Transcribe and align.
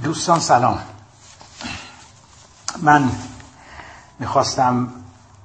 دوستان 0.00 0.40
سلام. 0.40 0.78
من 2.82 3.10
می‌خواستم 4.18 4.88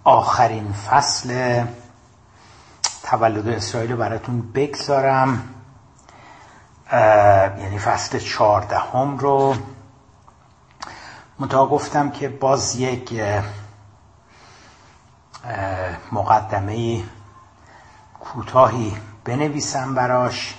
آخرین 0.03 0.73
فصل 0.73 1.63
تولد 3.03 3.47
اسرائیل 3.47 3.91
رو 3.91 3.97
براتون 3.97 4.51
بگذارم. 4.51 5.49
یعنی 7.61 7.79
فصل 7.79 8.19
چهاردهم 8.19 9.17
رو. 9.17 9.55
متا 11.39 11.67
گفتم 11.67 12.09
که 12.09 12.29
باز 12.29 12.75
یک 12.75 13.21
مقدمه 16.11 17.03
کوتاهی 18.19 18.97
بنویسم 19.25 19.95
براش. 19.95 20.55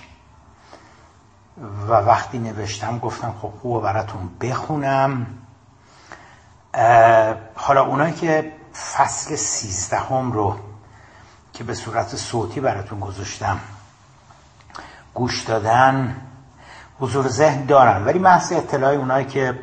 و 1.89 1.93
وقتی 1.93 2.39
نوشتم 2.39 2.99
گفتم 2.99 3.35
خب 3.43 3.53
خوب 3.63 3.83
براتون 3.83 4.31
بخونم. 4.41 5.27
حالا 7.55 7.85
اونایی 7.87 8.15
که 8.15 8.53
فصل 8.95 9.37
سیزدهم 9.37 10.33
رو 10.33 10.57
که 11.53 11.65
به 11.65 11.75
صورت 11.75 12.17
صوتی 12.17 12.61
براتون 12.61 13.01
گذاشتم 13.01 13.61
گوش 15.15 15.43
دادن 15.43 16.17
حضور 17.01 17.29
ذهن 17.29 17.65
دارن. 17.65 18.05
ولی 18.05 18.19
محض 18.19 18.53
اطلاع 18.53 18.93
اونایی 18.95 19.27
که 19.27 19.59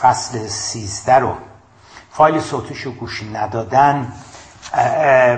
فصل 0.00 0.46
سیزده 0.46 1.14
رو 1.14 1.34
فایل 2.10 2.40
صوتیش 2.40 2.80
رو 2.80 2.92
گوش 2.92 3.22
ندادن 3.22 4.12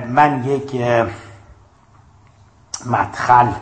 من 0.08 0.44
یک 0.44 0.76
مدخل 2.86 3.52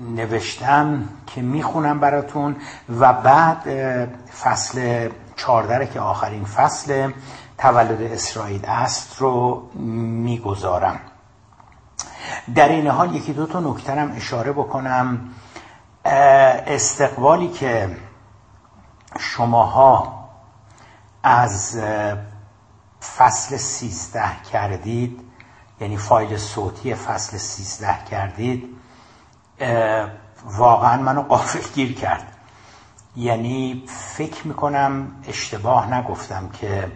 نوشتم 0.00 1.08
که 1.26 1.42
می‌خونم 1.42 2.00
براتون 2.00 2.56
و 3.00 3.12
بعد 3.12 3.64
فصل 4.42 5.08
چهارده 5.36 5.86
که 5.86 6.00
آخرین 6.00 6.44
فصل 6.44 7.10
تولد 7.58 8.02
اسرائیل 8.02 8.64
است 8.64 9.16
رو 9.18 9.62
می‌گذارم. 10.24 11.00
در 12.54 12.68
این 12.68 12.86
حال 12.86 13.14
یکی 13.14 13.32
دو 13.32 13.46
تا 13.46 13.60
نکترم 13.60 14.12
اشاره 14.16 14.52
بکنم. 14.52 15.18
استقبالی 16.04 17.48
که 17.48 17.96
شماها 19.18 20.28
از 21.22 21.80
فصل 23.16 23.56
سیزده 23.56 24.42
کردید 24.52 25.23
یعنی 25.84 25.96
فایل 25.96 26.36
صوتی 26.36 26.94
فصل 26.94 27.36
سیزده 27.36 28.04
کردید 28.10 28.76
واقعا 30.44 31.02
منو 31.02 31.22
قافل 31.22 31.74
گیر 31.74 31.94
کرد. 31.94 32.36
یعنی 33.16 33.84
فکر 33.86 34.46
می‌کنم 34.46 35.12
اشتباه 35.28 35.94
نگفتم 35.94 36.48
که 36.48 36.92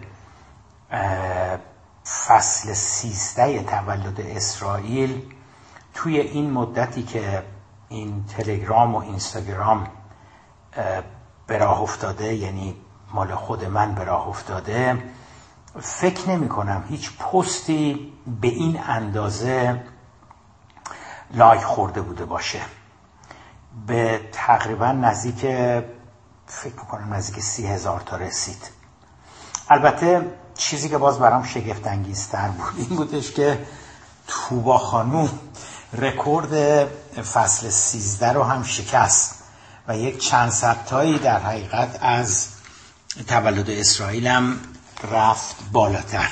فصل 2.27 2.73
سیزده 2.73 3.63
تولد 3.63 4.21
اسرائیل 4.21 5.33
توی 5.93 6.19
این 6.19 6.51
مدتی 6.51 7.03
که 7.03 7.43
این 7.89 8.25
تلگرام 8.37 8.95
و 8.95 8.97
اینستاگرام 8.97 9.87
به 11.47 11.57
راه 11.57 11.81
افتاده 11.81 12.33
یعنی 12.33 12.75
مال 13.13 13.35
خود 13.35 13.65
من 13.65 13.95
به 13.95 14.03
راه 14.03 14.27
افتاده 14.27 15.03
فکر 15.81 16.29
نمی 16.29 16.49
کنم 16.49 16.83
هیچ 16.89 17.17
پستی 17.17 18.13
به 18.41 18.47
این 18.47 18.79
اندازه 18.87 19.83
لایک 21.33 21.61
خورده 21.61 22.01
بوده 22.01 22.25
باشه. 22.25 22.61
به 23.87 24.21
تقریبا 24.31 24.91
نزدیک 24.91 25.39
فکر 26.47 26.75
می‌کنم 26.79 27.13
نزدیک 27.13 27.43
سی 27.43 27.67
هزار 27.67 27.99
تا 27.99 28.17
رسید. 28.17 28.71
البته 29.69 30.25
چیزی 30.57 30.89
که 30.89 30.97
باز 30.97 31.19
برام 31.19 31.43
شگفت 31.43 31.87
انگیزتر 31.87 32.47
بود 32.47 32.73
این 32.77 32.97
بودش 32.97 33.31
که 33.31 33.65
توبا 34.27 34.77
خانوم 34.77 35.29
رکورد 35.93 36.85
فصل 37.33 37.69
سیزده 37.69 38.31
رو 38.33 38.43
هم 38.43 38.63
شکست 38.63 39.43
و 39.87 39.97
یک 39.97 40.17
چند 40.17 40.49
ستایی 40.51 41.19
در 41.19 41.39
حقیقت 41.39 41.99
از 42.01 42.47
تولد 43.27 43.69
اسرائیل 43.69 44.27
هم 44.27 44.59
رفت 45.03 45.55
بالاتر. 45.71 46.29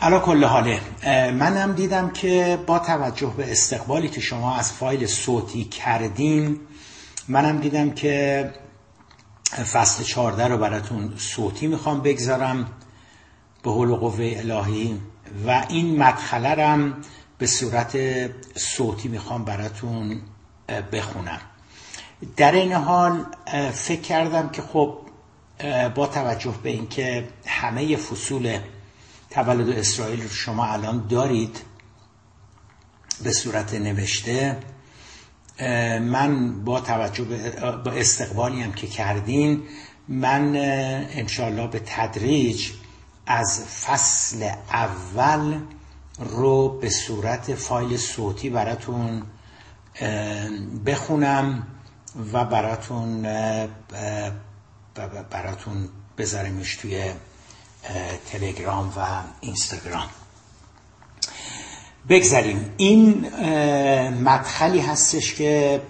علا 0.00 0.18
کل 0.18 0.44
حاله 0.44 0.80
منم 1.30 1.72
دیدم 1.72 2.10
که 2.10 2.58
با 2.66 2.78
توجه 2.78 3.34
به 3.36 3.52
استقبالی 3.52 4.08
که 4.08 4.20
شما 4.20 4.56
از 4.56 4.72
فایل 4.72 5.06
صوتی 5.06 5.64
کردین 5.64 6.60
منم 7.28 7.58
دیدم 7.58 7.90
که 7.90 8.52
فصل 9.72 10.04
چارده 10.04 10.48
رو 10.48 10.58
براتون 10.58 11.12
صوتی 11.16 11.66
می‌خوام 11.66 12.00
بگذارم 12.00 12.66
به 13.62 13.70
حول 13.70 13.94
قوه 13.94 14.34
الهی 14.36 15.00
و 15.46 15.64
این 15.68 16.02
مدخله 16.02 16.48
رم 16.48 16.96
به 17.38 17.46
صورت 17.46 17.96
صوتی 18.58 19.08
می‌خوام 19.08 19.44
براتون 19.44 20.20
بخونم. 20.92 21.40
در 22.36 22.52
این 22.52 22.72
حال 22.72 23.24
فکر 23.72 24.00
کردم 24.00 24.48
که 24.48 24.62
خب 24.62 24.98
با 25.94 26.06
توجه 26.06 26.54
به 26.62 26.70
اینکه 26.70 27.28
همه 27.46 27.96
فصول 27.96 28.58
تولد 29.30 29.68
اسرائیل 29.68 30.22
رو 30.22 30.28
شما 30.28 30.66
الان 30.66 31.06
دارید 31.08 31.60
به 33.22 33.32
صورت 33.32 33.74
نوشته 33.74 34.56
من 36.00 36.64
با 36.64 36.80
توجه 36.80 37.24
به 37.84 38.00
استقبالی 38.00 38.62
هم 38.62 38.72
که 38.72 38.86
کردین 38.86 39.62
من 40.08 40.52
انشالله 41.10 41.66
به 41.66 41.82
تدریج 41.86 42.70
از 43.26 43.64
فصل 43.64 44.50
اول 44.72 45.60
رو 46.18 46.78
به 46.78 46.90
صورت 46.90 47.54
فایل 47.54 47.96
صوتی 47.96 48.50
براتون 48.50 49.22
بخونم 50.86 51.66
و 52.32 52.44
براتون 52.44 53.26
براتون 55.06 55.88
بذاریمش 56.18 56.76
توی 56.76 57.12
تلگرام 58.32 58.92
و 58.96 59.22
اینستاگرام. 59.40 60.08
بگذاریم. 62.08 62.74
این 62.76 63.28
مدخلی 64.22 64.80
هستش 64.80 65.34
که 65.34 65.82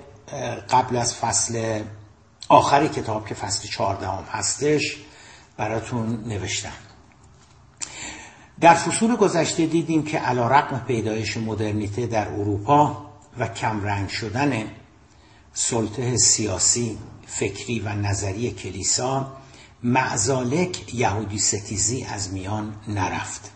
قبل 0.71 0.97
از 0.97 1.15
فصل 1.15 1.83
آخر 2.49 2.87
کتاب 2.87 3.29
که 3.29 3.35
فصل 3.35 3.69
چهاردهم 3.69 4.25
هستش 4.33 4.97
براتون 5.57 6.25
نوشتم. 6.27 6.73
در 8.61 8.75
فصول 8.75 9.17
گذشته 9.17 9.67
دیدیم 9.67 10.05
که 10.05 10.19
علا 10.19 10.49
رقم 10.49 10.79
پیدایش 10.87 11.37
مدرنیته 11.37 12.07
در 12.07 12.29
اروپا 12.29 13.07
و 13.39 13.49
کمرنگ 13.49 14.09
شدن 14.09 14.65
سلطه 15.53 16.17
سیاسی، 16.17 16.99
فکری 17.29 17.81
و 17.81 17.89
نظری 17.89 18.51
کلیسا 18.51 19.37
معزالک 19.83 20.95
یهودی 20.95 21.39
ستیزی 21.39 22.05
از 22.05 22.33
میان 22.33 22.75
نرفت. 22.89 23.51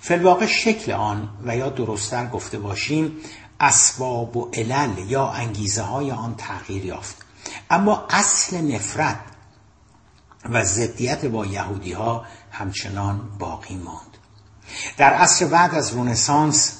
فلواقع 0.00 0.46
شکل 0.46 0.92
آن 0.92 1.28
و 1.44 1.56
یا 1.56 1.68
درستتر 1.68 2.26
گفته 2.26 2.58
باشیم 2.58 3.16
اسباب 3.60 4.36
و 4.36 4.50
علل 4.54 5.10
یا 5.10 5.28
انگیزه 5.28 5.82
های 5.82 6.10
آن 6.10 6.34
تغییر 6.36 6.84
یافت. 6.84 7.16
اما 7.70 8.06
اصل 8.10 8.60
نفرت 8.60 9.20
و 10.44 10.64
ضدیت 10.64 11.24
با 11.24 11.46
یهودی 11.46 11.92
ها 11.92 12.24
همچنان 12.50 13.38
باقی 13.38 13.76
ماند. 13.76 14.16
در 14.96 15.14
عصر 15.14 15.46
بعد 15.46 15.74
از 15.74 15.92
رونسانس 15.92 16.78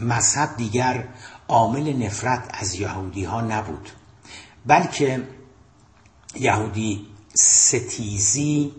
مذهب 0.00 0.56
دیگر 0.56 1.08
عامل 1.48 2.06
نفرت 2.06 2.50
از 2.50 2.74
یهودی 2.74 3.24
ها 3.24 3.40
نبود. 3.40 3.90
بلکه 4.66 5.28
یهودی 6.34 7.06
ستیزی 7.34 8.72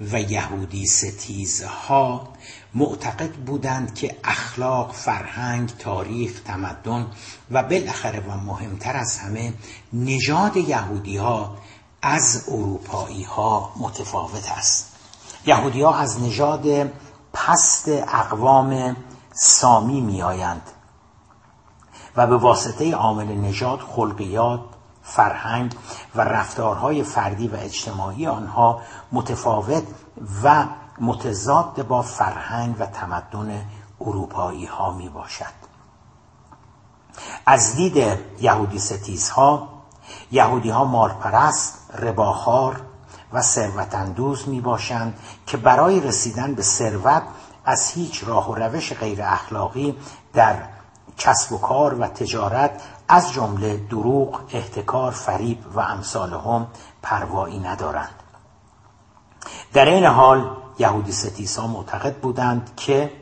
و 0.00 0.20
یهودی 0.20 0.86
ستیزها 0.86 2.28
معتقد 2.74 3.32
بودند 3.32 3.94
که 3.94 4.16
اخلاق، 4.24 4.92
فرهنگ، 4.92 5.68
تاریخ، 5.78 6.40
تمدن 6.44 7.06
و 7.50 7.62
بالاخره 7.62 8.20
و 8.20 8.36
مهمتر 8.36 8.96
از 8.96 9.18
همه 9.18 9.54
نژاد 9.92 10.56
یهودی 10.56 11.16
ها 11.16 11.56
از 12.02 12.44
اروپایی 12.48 13.22
ها 13.22 13.72
متفاوت 13.76 14.52
است. 14.56 14.96
یهودی 15.46 15.82
ها 15.82 15.94
از 15.94 16.22
نژاد 16.22 16.92
پست 17.32 17.88
اقوام 17.88 18.96
سامی 19.32 20.00
می 20.00 20.22
آیند 20.22 20.62
و 22.16 22.26
به 22.26 22.36
واسطه 22.36 22.94
عامل 22.94 23.34
نژاد 23.34 23.80
خلقیات 23.80 24.60
فرهنگ 25.04 25.76
و 26.14 26.20
رفتارهای 26.20 27.02
فردی 27.02 27.48
و 27.48 27.56
اجتماعی 27.56 28.26
آنها 28.26 28.80
متفاوت 29.12 29.82
و 30.44 30.64
متضاد 31.00 31.86
با 31.86 32.02
فرهنگ 32.02 32.76
و 32.78 32.86
تمدن 32.86 33.64
اروپایی 34.00 34.66
ها 34.66 34.92
می 34.92 35.08
باشد 35.08 35.64
از 37.46 37.74
دید 37.76 38.18
یهودی 38.40 38.78
ستیزها 38.78 39.68
یهودی 40.32 40.70
ها 40.70 40.84
مالپرست 40.84 41.90
رباخار 41.98 42.80
و 43.32 43.42
ثروت 43.42 43.94
می 44.46 44.60
باشند 44.60 45.18
که 45.46 45.56
برای 45.56 46.00
رسیدن 46.00 46.54
به 46.54 46.62
ثروت 46.62 47.22
از 47.64 47.90
هیچ 47.90 48.24
راه 48.24 48.50
و 48.50 48.54
روش 48.54 48.92
غیر 48.92 49.22
اخلاقی 49.22 49.96
در 50.32 50.56
کسب 51.18 51.52
و 51.52 51.58
کار 51.58 51.94
و 51.94 52.06
تجارت 52.06 52.82
از 53.08 53.32
جمله 53.32 53.76
دروغ، 53.76 54.40
احتکار، 54.50 55.12
فریب 55.12 55.58
و 55.74 55.80
امثال 55.80 56.32
هم 56.32 56.66
پروایی 57.02 57.58
ندارند. 57.58 58.22
در 59.72 59.84
این 59.84 60.04
حال 60.04 60.56
یهودی 60.78 61.12
ستیسا 61.12 61.66
معتقد 61.66 62.16
بودند 62.16 62.70
که 62.76 63.12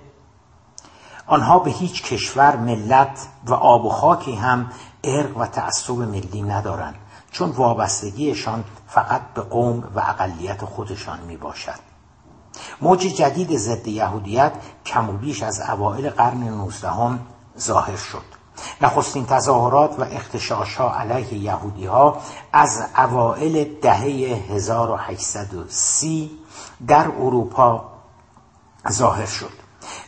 آنها 1.26 1.58
به 1.58 1.70
هیچ 1.70 2.02
کشور 2.02 2.56
ملت 2.56 3.26
و 3.46 3.54
آب 3.54 3.84
و 3.84 3.88
خاکی 3.88 4.34
هم 4.34 4.70
ارق 5.04 5.36
و 5.36 5.46
تعصب 5.46 5.92
ملی 5.92 6.42
ندارند 6.42 6.94
چون 7.30 7.50
وابستگیشان 7.50 8.64
فقط 8.88 9.20
به 9.34 9.42
قوم 9.42 9.92
و 9.94 10.00
اقلیت 10.00 10.64
خودشان 10.64 11.20
می 11.20 11.36
باشد 11.36 11.78
موج 12.80 13.00
جدید 13.00 13.56
ضد 13.56 13.88
یهودیت 13.88 14.52
کم 14.86 15.10
و 15.10 15.12
بیش 15.12 15.42
از 15.42 15.60
اوائل 15.60 16.10
قرن 16.10 16.42
نوزدهم 16.42 17.20
ظاهر 17.58 17.96
شد. 17.96 18.41
نخستین 18.80 19.26
تظاهرات 19.26 19.98
و 19.98 20.02
اختشاش 20.02 20.74
ها 20.76 20.94
علیه 20.98 21.34
یهودی 21.34 21.86
ها 21.86 22.16
از 22.52 22.82
اوائل 22.98 23.64
دهه 23.82 24.00
1830 24.50 26.30
در 26.86 27.06
اروپا 27.08 27.84
ظاهر 28.90 29.26
شد. 29.26 29.62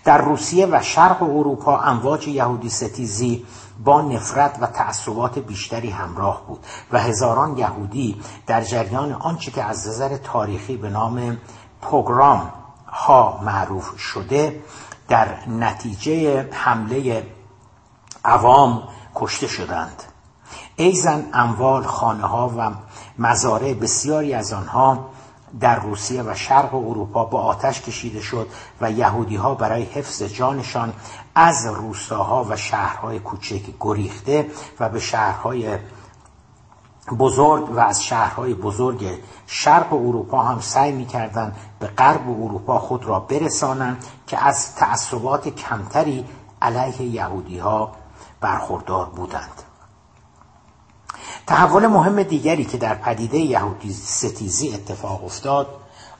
در 0.04 0.18
روسیه 0.18 0.66
و 0.66 0.82
شرق 0.82 1.22
اروپا 1.22 1.78
امواج 1.78 2.28
یهودی 2.28 2.68
ستیزی 2.68 3.46
با 3.84 4.02
نفرت 4.02 4.58
و 4.60 4.66
تعصبات 4.66 5.38
بیشتری 5.38 5.90
همراه 5.90 6.46
بود 6.46 6.66
و 6.92 7.00
هزاران 7.00 7.58
یهودی 7.58 8.20
در 8.46 8.64
جریان 8.64 9.12
آنچه 9.12 9.50
که 9.50 9.64
از 9.64 9.88
نظر 9.88 10.16
تاریخی 10.16 10.76
به 10.76 10.90
نام 10.90 11.38
پوگرام 11.82 12.52
ها 12.86 13.40
معروف 13.42 13.98
شده 13.98 14.62
در 15.08 15.48
نتیجه 15.48 16.48
حمله 16.52 17.26
عوام 18.24 18.82
کشته 19.14 19.46
شدند. 19.46 20.02
ایزن 20.76 21.24
اموال 21.32 21.82
خانه 21.82 22.26
ها 22.26 22.54
و 22.58 22.70
مزارع 23.18 23.74
بسیاری 23.74 24.34
از 24.34 24.52
آنها 24.52 25.08
در 25.60 25.80
روسیه 25.80 26.22
و 26.22 26.34
شرق 26.34 26.74
اروپا 26.74 27.24
با 27.24 27.40
آتش 27.40 27.80
کشیده 27.80 28.20
شد 28.20 28.48
و 28.80 28.90
یهودی 28.90 29.36
ها 29.36 29.54
برای 29.54 29.82
حفظ 29.82 30.22
جانشان 30.22 30.92
از 31.34 31.66
روستاها 31.66 32.44
و 32.44 32.56
شهرهای 32.56 33.18
کوچک 33.18 33.62
گریخته 33.80 34.50
و 34.80 34.88
به 34.88 35.00
شهرهای 35.00 35.78
بزرگ 37.18 37.70
و 37.70 37.80
از 37.80 38.02
شهرهای 38.02 38.54
بزرگ 38.54 39.18
شرق 39.46 39.92
اروپا 39.92 40.42
هم 40.42 40.60
سعی 40.60 40.92
می‌کردند 40.92 41.56
به 41.78 41.86
غرب 41.86 42.30
اروپا 42.30 42.78
خود 42.78 43.04
را 43.04 43.20
برسانند 43.20 44.04
که 44.26 44.44
از 44.44 44.74
تعصبات 44.74 45.48
کمتری 45.48 46.24
علیه 46.62 47.02
یهودی 47.02 47.58
ها 47.58 47.92
برخوردار 48.44 49.06
بودند. 49.06 49.62
تحول 51.46 51.86
مهم 51.86 52.22
دیگری 52.22 52.64
که 52.64 52.76
در 52.76 52.94
پدیده 52.94 53.38
یهودی 53.38 53.92
ستیزی 53.92 54.74
اتفاق 54.74 55.24
افتاد 55.24 55.66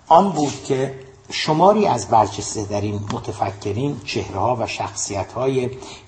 آن 0.09 0.31
بود 0.31 0.65
که 0.65 1.01
شماری 1.31 1.87
از 1.87 2.09
برجسته 2.09 2.65
در 2.65 2.81
این 2.81 3.01
متفکرین 3.13 4.01
چهرهها 4.05 4.57
و 4.61 4.67
شخصیت 4.67 5.27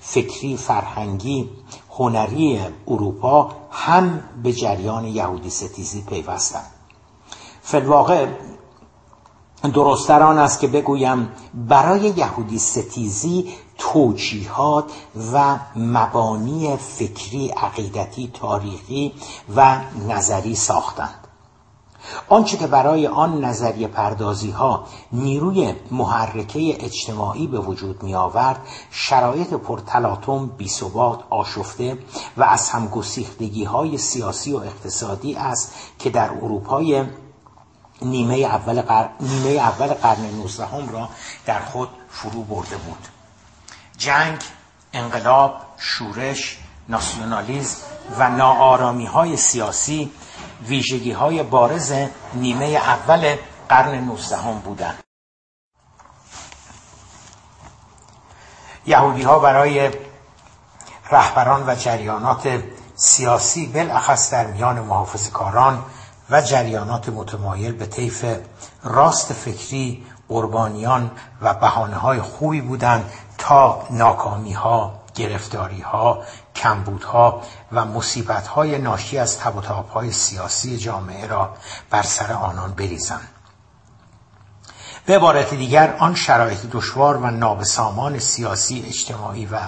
فکری 0.01 0.57
فرهنگی 0.57 1.49
هنری 1.89 2.59
اروپا 2.87 3.51
هم 3.71 4.23
به 4.43 4.53
جریان 4.53 5.05
یهودی 5.05 5.49
ستیزی 5.49 6.01
پیوستند. 6.01 6.71
فلواقع 7.61 8.27
درستر 9.63 10.23
آن 10.23 10.37
است 10.37 10.59
که 10.59 10.67
بگویم 10.67 11.31
برای 11.53 11.99
یهودی 12.01 12.59
ستیزی 12.59 13.53
توجیهات 13.77 14.91
و 15.33 15.59
مبانی 15.75 16.77
فکری 16.77 17.49
عقیدتی 17.49 18.31
تاریخی 18.33 19.13
و 19.55 19.81
نظری 20.07 20.55
ساختند. 20.55 21.27
آنچه 22.29 22.57
که 22.57 22.67
برای 22.67 23.07
آن 23.07 23.45
نظریه 23.45 23.87
پردازی 23.87 24.51
ها 24.51 24.85
نیروی 25.11 25.73
محرکه 25.91 26.85
اجتماعی 26.85 27.47
به 27.47 27.59
وجود 27.59 28.03
می 28.03 28.15
آورد 28.15 28.59
شرایط 28.91 29.53
پرتلاطم 29.53 30.47
بیثبات 30.47 31.19
آشفته 31.29 31.97
و 32.37 32.43
از 32.43 32.69
همگسیختگی 32.69 33.63
های 33.63 33.97
سیاسی 33.97 34.53
و 34.53 34.57
اقتصادی 34.57 35.35
است 35.35 35.73
که 35.99 36.09
در 36.09 36.29
اروپای 36.31 37.05
نیمه 38.01 38.37
اول 38.37 38.81
قرن, 38.81 39.09
نیمه 39.19 39.49
اول 39.49 39.87
قرن 39.87 40.21
19 40.21 40.91
را 40.91 41.09
در 41.45 41.59
خود 41.59 41.89
فرو 42.09 42.43
برده 42.43 42.77
بود. 42.77 43.07
جنگ، 43.97 44.41
انقلاب، 44.93 45.61
شورش، 45.77 46.57
ناسیونالیزم 46.89 47.77
و 48.17 48.29
ناآرامی 48.29 49.05
های 49.05 49.37
سیاسی 49.37 50.11
ویژگی 50.67 51.11
های 51.11 51.43
بارز 51.43 51.93
نیمه 52.33 52.65
اول 52.65 53.35
قرن 53.69 53.95
19 53.95 54.37
بودند. 54.65 55.03
یهودی 58.85 59.23
ها 59.23 59.39
برای 59.39 59.91
رهبران 61.11 61.69
و 61.69 61.75
جریانات 61.75 62.63
سیاسی 62.95 63.67
بالاخص 63.67 64.31
در 64.33 64.47
میان 64.47 64.79
محافظ 64.79 65.29
کاران 65.29 65.83
و 66.29 66.41
جریانات 66.41 67.09
متمایل 67.09 67.71
به 67.71 67.85
طیف 67.85 68.25
راست 68.83 69.33
فکری 69.33 70.05
قربانیان 70.29 71.11
و 71.41 71.53
بحانه 71.53 71.95
های 71.95 72.21
خوبی 72.21 72.61
بودند 72.61 73.11
تا 73.47 73.83
ناکامی 73.89 74.53
ها 74.53 74.93
گرفتاری 75.15 75.81
ها 75.81 76.23
کمبودها 76.55 77.41
و 77.71 77.85
مصیبت 77.85 78.47
های 78.47 78.77
ناشی 78.77 79.17
از 79.17 79.39
تب 79.39 79.55
و 79.55 79.61
های 79.61 80.11
سیاسی 80.11 80.77
جامعه 80.77 81.27
را 81.27 81.49
بر 81.89 82.01
سر 82.01 82.33
آنان 82.33 82.71
بریزند 82.71 83.27
به 85.05 85.15
عبارت 85.15 85.53
دیگر 85.53 85.95
آن 85.99 86.15
شرایط 86.15 86.59
دشوار 86.71 87.17
و 87.17 87.25
نابسامان 87.31 88.19
سیاسی 88.19 88.83
اجتماعی 88.87 89.45
و 89.45 89.59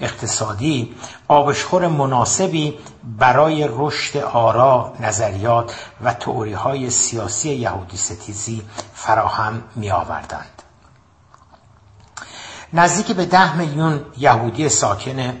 اقتصادی 0.00 0.94
آبشخور 1.28 1.88
مناسبی 1.88 2.78
برای 3.18 3.68
رشد 3.70 4.16
آرا 4.16 4.92
نظریات 5.00 5.74
و 6.04 6.14
تئوری 6.14 6.52
های 6.52 6.90
سیاسی 6.90 7.50
یهودی 7.50 7.96
ستیزی 7.96 8.62
فراهم 8.94 9.62
می 9.76 9.90
آوردند. 9.90 10.62
نزدیک 12.72 13.12
به 13.12 13.26
ده 13.26 13.56
میلیون 13.56 14.04
یهودی 14.16 14.68
ساکن 14.68 15.36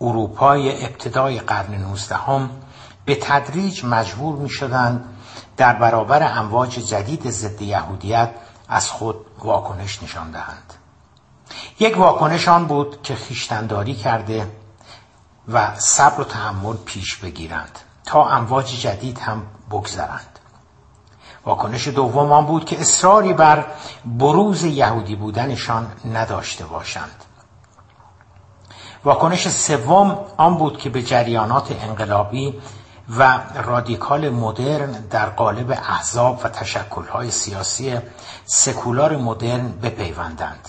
اروپای 0.00 0.84
ابتدای 0.84 1.40
قرن 1.40 1.74
نوزدهم 1.74 2.50
به 3.04 3.14
تدریج 3.14 3.84
مجبور 3.84 4.36
می 4.36 4.48
شدند 4.48 5.04
در 5.56 5.72
برابر 5.72 6.38
امواج 6.38 6.70
جدید 6.78 7.30
ضد 7.30 7.62
یهودیت 7.62 8.30
از 8.68 8.90
خود 8.90 9.16
واکنش 9.38 10.02
نشان 10.02 10.30
دهند. 10.30 10.74
یک 11.78 11.98
واکنش 11.98 12.48
آن 12.48 12.66
بود 12.66 13.02
که 13.02 13.14
خیشتنداری 13.14 13.94
کرده 13.94 14.50
و 15.48 15.74
صبر 15.76 16.20
و 16.20 16.24
تحمل 16.24 16.76
پیش 16.76 17.16
بگیرند 17.16 17.78
تا 18.04 18.28
امواج 18.28 18.80
جدید 18.80 19.18
هم 19.18 19.42
بگذرند. 19.70 20.35
واکنش 21.46 21.88
دوم 21.88 22.32
آن 22.32 22.46
بود 22.46 22.64
که 22.64 22.80
اصراری 22.80 23.32
بر 23.32 23.66
بروز 24.04 24.64
یهودی 24.64 25.16
بودنشان 25.16 25.92
نداشته 26.04 26.64
باشند. 26.64 27.24
واکنش 29.04 29.48
سوم 29.48 30.24
آن 30.36 30.58
بود 30.58 30.78
که 30.78 30.90
به 30.90 31.02
جریانات 31.02 31.82
انقلابی 31.82 32.60
و 33.18 33.40
رادیکال 33.54 34.30
مدرن 34.30 34.90
در 34.90 35.28
قالب 35.28 35.70
احزاب 35.70 36.40
و 36.44 36.48
تشکلهای 36.48 37.30
سیاسی 37.30 37.98
سکولار 38.44 39.16
مدرن 39.16 39.68
بپیوندند. 39.68 40.68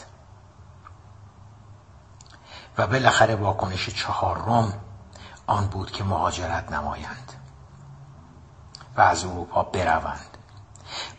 و 2.77 2.87
بالاخره 2.87 3.35
واکنش 3.35 3.89
چهارم 3.89 4.73
آن 5.47 5.67
بود 5.67 5.91
که 5.91 6.03
مهاجرت 6.03 6.71
نمایند 6.71 7.33
و 8.97 9.01
از 9.01 9.25
اروپا 9.25 9.63
بروند. 9.63 10.36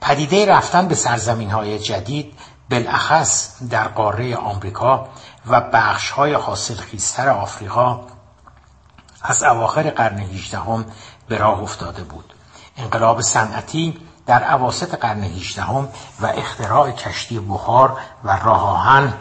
پدیده 0.00 0.46
رفتن 0.46 0.88
به 0.88 0.94
سرزمین 0.94 1.50
های 1.50 1.78
جدید 1.78 2.38
بالاخص 2.70 3.62
در 3.70 3.88
قاره 3.88 4.36
آمریکا 4.36 5.08
و 5.46 5.60
بخش 5.60 6.10
های 6.10 6.34
حاصل 6.34 6.74
خیستر 6.74 7.28
آفریقا 7.28 8.00
از 9.22 9.42
اواخر 9.42 9.90
قرن 9.90 10.18
18 10.18 10.58
هم 10.58 10.84
به 11.28 11.38
راه 11.38 11.60
افتاده 11.60 12.02
بود. 12.02 12.34
انقلاب 12.76 13.20
صنعتی 13.20 14.00
در 14.26 14.42
عواست 14.42 14.94
قرن 14.94 15.22
18 15.22 15.62
هم 15.62 15.88
و 16.20 16.26
اختراع 16.26 16.90
کشتی 16.90 17.38
بخار 17.38 18.00
و 18.24 18.36
راه 18.36 18.62
آهن 18.62 19.14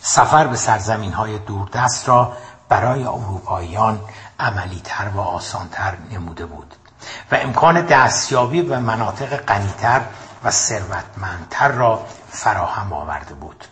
سفر 0.00 0.46
به 0.46 0.56
سرزمین 0.56 1.12
های 1.12 1.38
دوردست 1.38 2.08
را 2.08 2.32
برای 2.68 3.04
اروپاییان 3.04 4.00
عملیتر 4.40 5.08
و 5.08 5.20
آسانتر 5.20 5.96
نموده 6.10 6.46
بود. 6.46 6.74
و 7.32 7.34
امکان 7.34 7.86
دستیابی 7.86 8.62
به 8.62 8.78
مناطق 8.78 9.36
غنیتر 9.36 10.00
و 10.44 10.50
ثروتمندتر 10.50 11.68
را 11.68 12.00
فراهم 12.30 12.92
آورده 12.92 13.34
بود. 13.34 13.64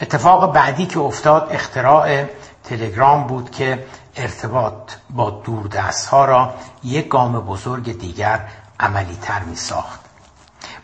اتفاق 0.00 0.52
بعدی 0.52 0.86
که 0.86 1.00
افتاد 1.00 1.48
اختراع 1.50 2.24
تلگرام 2.64 3.26
بود 3.26 3.50
که 3.50 3.86
ارتباط 4.16 4.92
با 5.10 5.30
دوردست 5.30 6.06
ها 6.06 6.24
را 6.24 6.54
یک 6.84 7.08
گام 7.08 7.40
بزرگ 7.40 7.98
دیگر 7.98 8.40
عملی 8.80 9.18
تر 9.22 9.40
می 9.40 9.56
ساخت 9.56 10.00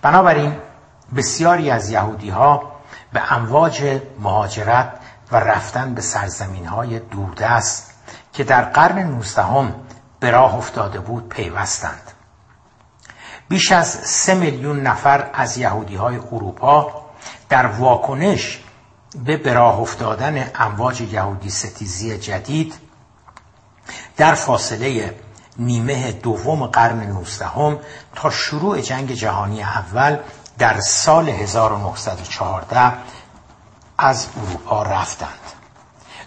بنابراین 0.02 0.57
بسیاری 1.17 1.71
از 1.71 1.91
یهودی 1.91 2.31
ها 2.31 2.73
به 3.12 3.33
امواج 3.33 4.00
مهاجرت 4.21 4.93
و 5.33 5.37
رفتن 5.37 5.95
به 5.95 6.00
سرزمین 6.00 6.67
های 6.67 6.99
دوردست 6.99 7.93
که 8.33 8.45
در 8.45 8.62
قرن 8.62 8.99
نوزدهم 8.99 9.75
به 10.23 10.31
راه 10.31 10.55
افتاده 10.55 11.00
بود 11.00 11.29
پیوستند. 11.29 12.11
بیش 13.49 13.73
از 13.73 13.88
سه 13.88 14.35
میلیون 14.35 14.81
نفر 14.81 15.31
از 15.35 15.59
یهودی 15.59 15.97
های 15.97 16.17
اروپا 16.17 17.02
در 17.49 17.67
واکنش 17.67 18.61
به 19.25 19.37
براه 19.37 19.81
افتادن 19.81 20.50
امواج 20.55 21.00
یهودی 21.00 21.50
ستیزی 21.50 22.19
جدید 22.19 22.75
در 24.17 24.35
فاصله 24.35 25.14
نیمه 25.59 26.12
دوم 26.12 26.67
قرن 26.67 27.00
نوزدهم 27.00 27.79
تا 28.14 28.31
شروع 28.31 28.81
جنگ 28.81 29.12
جهانی 29.12 29.62
اول 29.62 30.19
در 30.59 30.81
سال 30.81 31.29
1914 31.29 32.93
از 33.99 34.26
اروپا 34.37 34.83
رفتند. 34.83 35.52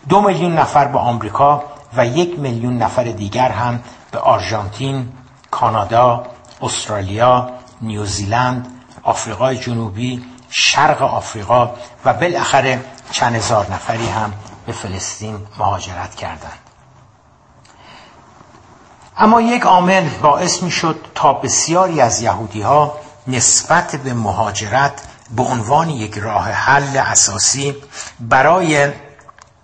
دو 0.09 0.21
میلیون 0.21 0.55
نفر 0.55 0.85
به 0.85 0.97
آمریکا 0.99 1.74
و 1.97 2.05
یک 2.05 2.39
میلیون 2.39 2.77
نفر 2.77 3.03
دیگر 3.03 3.49
هم 3.49 3.79
به 4.11 4.19
آرژانتین، 4.19 5.13
کانادا، 5.51 6.23
استرالیا، 6.61 7.49
نیوزیلند، 7.81 8.67
آفریقای 9.03 9.57
جنوبی، 9.57 10.25
شرق 10.49 11.01
آفریقا 11.01 11.71
و 12.05 12.13
بالاخره 12.13 12.85
چند 13.11 13.35
هزار 13.35 13.71
نفری 13.71 14.09
هم 14.09 14.33
به 14.65 14.71
فلسطین 14.71 15.37
مهاجرت 15.59 16.15
کردند. 16.15 16.59
اما 19.17 19.41
یک 19.41 19.61
عامل 19.61 20.09
باعث 20.09 20.63
می 20.63 20.71
شد 20.71 21.05
تا 21.15 21.33
بسیاری 21.33 22.01
از 22.01 22.21
یهودی 22.21 22.61
ها 22.61 22.97
نسبت 23.27 23.95
به 23.95 24.13
مهاجرت 24.13 25.01
به 25.35 25.43
عنوان 25.43 25.89
یک 25.89 26.17
راه 26.17 26.51
حل 26.51 26.97
اساسی 26.97 27.75
برای 28.19 28.91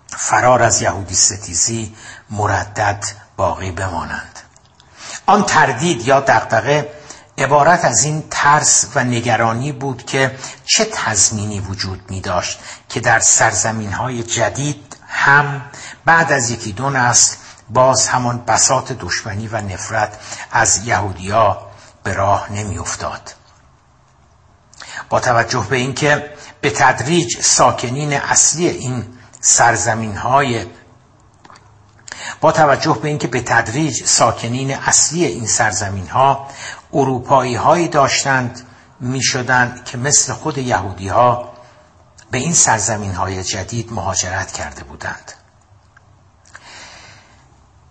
فرار 0.08 0.62
از 0.62 0.82
یهودی 0.82 1.14
ستیزی 1.14 1.94
مردد 2.32 3.04
باقی 3.36 3.70
بمانند 3.70 4.38
آن 5.26 5.44
تردید 5.44 6.06
یا 6.06 6.20
دقدقه 6.20 6.92
عبارت 7.38 7.84
از 7.84 8.04
این 8.04 8.24
ترس 8.30 8.86
و 8.94 9.04
نگرانی 9.04 9.72
بود 9.72 10.06
که 10.06 10.38
چه 10.64 10.84
تضمینی 10.84 11.60
وجود 11.60 12.10
می 12.10 12.20
داشت 12.20 12.60
که 12.88 13.00
در 13.00 13.20
سرزمین 13.20 13.92
های 13.92 14.22
جدید 14.22 14.96
هم 15.08 15.62
بعد 16.04 16.32
از 16.32 16.50
یکی 16.50 16.72
دو 16.72 16.90
نسل 16.90 17.36
باز 17.70 18.08
همان 18.08 18.44
بسات 18.44 18.92
دشمنی 18.92 19.48
و 19.48 19.60
نفرت 19.60 20.18
از 20.52 20.86
یهودیا 20.86 21.66
به 22.02 22.12
راه 22.12 22.52
نمی 22.52 22.78
افتاد. 22.78 23.34
با 25.08 25.20
توجه 25.20 25.66
به 25.70 25.76
اینکه 25.76 26.30
به 26.60 26.70
تدریج 26.70 27.40
ساکنین 27.40 28.12
اصلی 28.12 28.68
این 28.68 29.18
سرزمین 29.40 30.16
های 30.16 30.66
با 32.40 32.52
توجه 32.52 32.98
به 33.02 33.08
اینکه 33.08 33.28
به 33.28 33.40
تدریج 33.40 34.04
ساکنین 34.04 34.74
اصلی 34.74 35.24
این 35.24 35.46
سرزمین 35.46 36.08
ها 36.08 36.48
اروپایی 36.92 37.54
هایی 37.54 37.88
داشتند 37.88 38.66
می 39.00 39.22
شدند 39.22 39.84
که 39.84 39.98
مثل 39.98 40.32
خود 40.32 40.58
یهودی 40.58 41.08
ها 41.08 41.52
به 42.30 42.38
این 42.38 42.52
سرزمین 42.52 43.14
های 43.14 43.44
جدید 43.44 43.92
مهاجرت 43.92 44.52
کرده 44.52 44.84
بودند. 44.84 45.32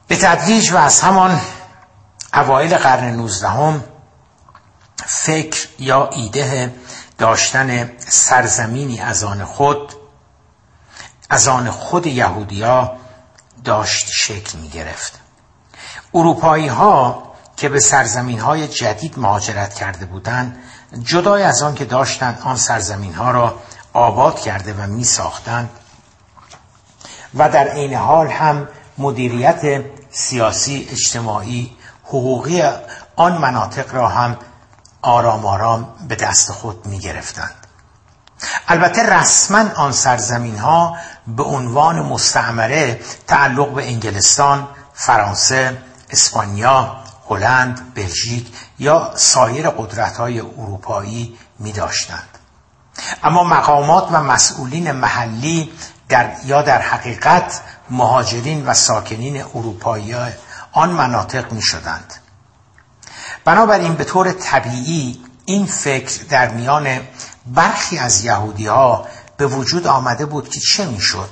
به 0.08 0.18
تدریج 0.18 0.72
و 0.72 0.78
از 0.78 1.02
همان 1.02 1.42
اوایل 2.34 2.78
قرن 2.78 3.16
نوزدهم 3.16 3.84
فکر 5.06 5.68
یا 5.80 6.10
ایده 6.10 6.76
داشتن 7.18 7.92
سرزمینی 7.98 9.00
از 9.00 9.24
آن 9.24 9.46
خود 9.46 9.94
از 11.30 11.48
آن 11.48 11.72
خود 11.72 12.08
یهودیا 12.08 12.98
داشت 13.64 14.08
شکل 14.12 14.58
می 14.60 14.70
گرفت 14.70 15.20
اروپایی 16.14 16.68
ها 16.68 17.24
که 17.58 17.70
به 17.70 17.80
سرزمین 17.80 18.40
های 18.40 18.68
جدید 18.68 19.20
مهاجرت 19.20 19.74
کرده 19.74 20.06
بودند 20.06 20.58
جدای 21.04 21.44
از 21.44 21.62
آن 21.62 21.76
که 21.76 21.86
داشتند 21.86 22.42
آن 22.44 22.56
سرزمین 22.56 23.14
ها 23.14 23.32
را 23.32 23.60
آباد 23.94 24.40
کرده 24.40 24.74
و 24.74 24.88
می 24.88 25.04
ساختند 25.04 25.70
و 27.36 27.50
در 27.50 27.68
عین 27.68 27.94
حال 27.94 28.28
هم 28.28 28.68
مدیریت 28.98 29.84
سیاسی 30.12 30.88
اجتماعی 30.92 31.78
حقوقی 32.04 32.64
آن 33.16 33.38
مناطق 33.38 33.96
را 33.96 34.08
هم 34.08 34.38
آرام 35.02 35.46
آرام 35.46 35.94
به 36.08 36.16
دست 36.16 36.52
خود 36.52 36.86
می 36.86 37.00
گرفتند 37.00 37.68
البته 38.68 39.04
رسما 39.04 39.66
آن 39.76 39.92
سرزمین 39.92 40.58
ها 40.58 40.98
به 41.36 41.44
عنوان 41.44 42.00
مستعمره 42.00 43.00
تعلق 43.28 43.74
به 43.74 43.88
انگلستان، 43.88 44.68
فرانسه، 44.94 45.78
اسپانیا، 46.10 46.96
هلند، 47.30 47.94
بلژیک 47.96 48.48
یا 48.80 49.12
سایر 49.16 49.70
قدرت 49.70 50.18
های 50.18 50.40
اروپایی 50.40 51.38
می 51.60 51.72
داشتند. 51.72 52.38
اما 53.24 53.44
مقامات 53.44 54.08
و 54.12 54.24
مسئولین 54.24 54.92
محلی 54.92 55.72
در 56.10 56.32
یا 56.46 56.62
در 56.62 56.82
حقیقت 56.82 57.62
مهاجرین 57.90 58.66
و 58.66 58.74
ساکنین 58.74 59.44
اروپایی 59.44 60.16
آن 60.72 60.90
مناطق 60.90 61.52
می 61.52 61.62
شدند. 61.62 62.14
بنابراین 63.46 63.96
به 63.96 64.04
طور 64.04 64.32
طبیعی 64.32 65.24
این 65.46 65.66
فکر 65.66 66.24
در 66.24 66.48
میان 66.48 67.00
برخی 67.46 67.98
از 67.98 68.26
یهودی 68.26 68.68
ها 68.68 69.08
به 69.42 69.48
وجود 69.48 69.88
آمده 69.88 70.26
بود 70.26 70.50
که 70.50 70.60
چه 70.60 70.86
می‌شد 70.86 71.30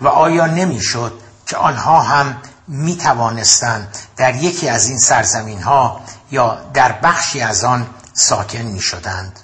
و 0.00 0.08
آیا 0.08 0.46
نمی‌شد 0.46 1.12
که 1.46 1.56
آنها 1.56 2.00
هم 2.00 2.36
می 2.68 2.96
توانستند 2.96 3.98
در 4.16 4.34
یکی 4.34 4.68
از 4.68 4.88
این 4.88 4.98
سرزمین 4.98 5.62
ها 5.62 6.00
یا 6.30 6.58
در 6.74 6.92
بخشی 6.92 7.40
از 7.40 7.64
آن 7.64 7.86
ساکن 8.12 8.62
می 8.62 8.80
شدند. 8.80 9.40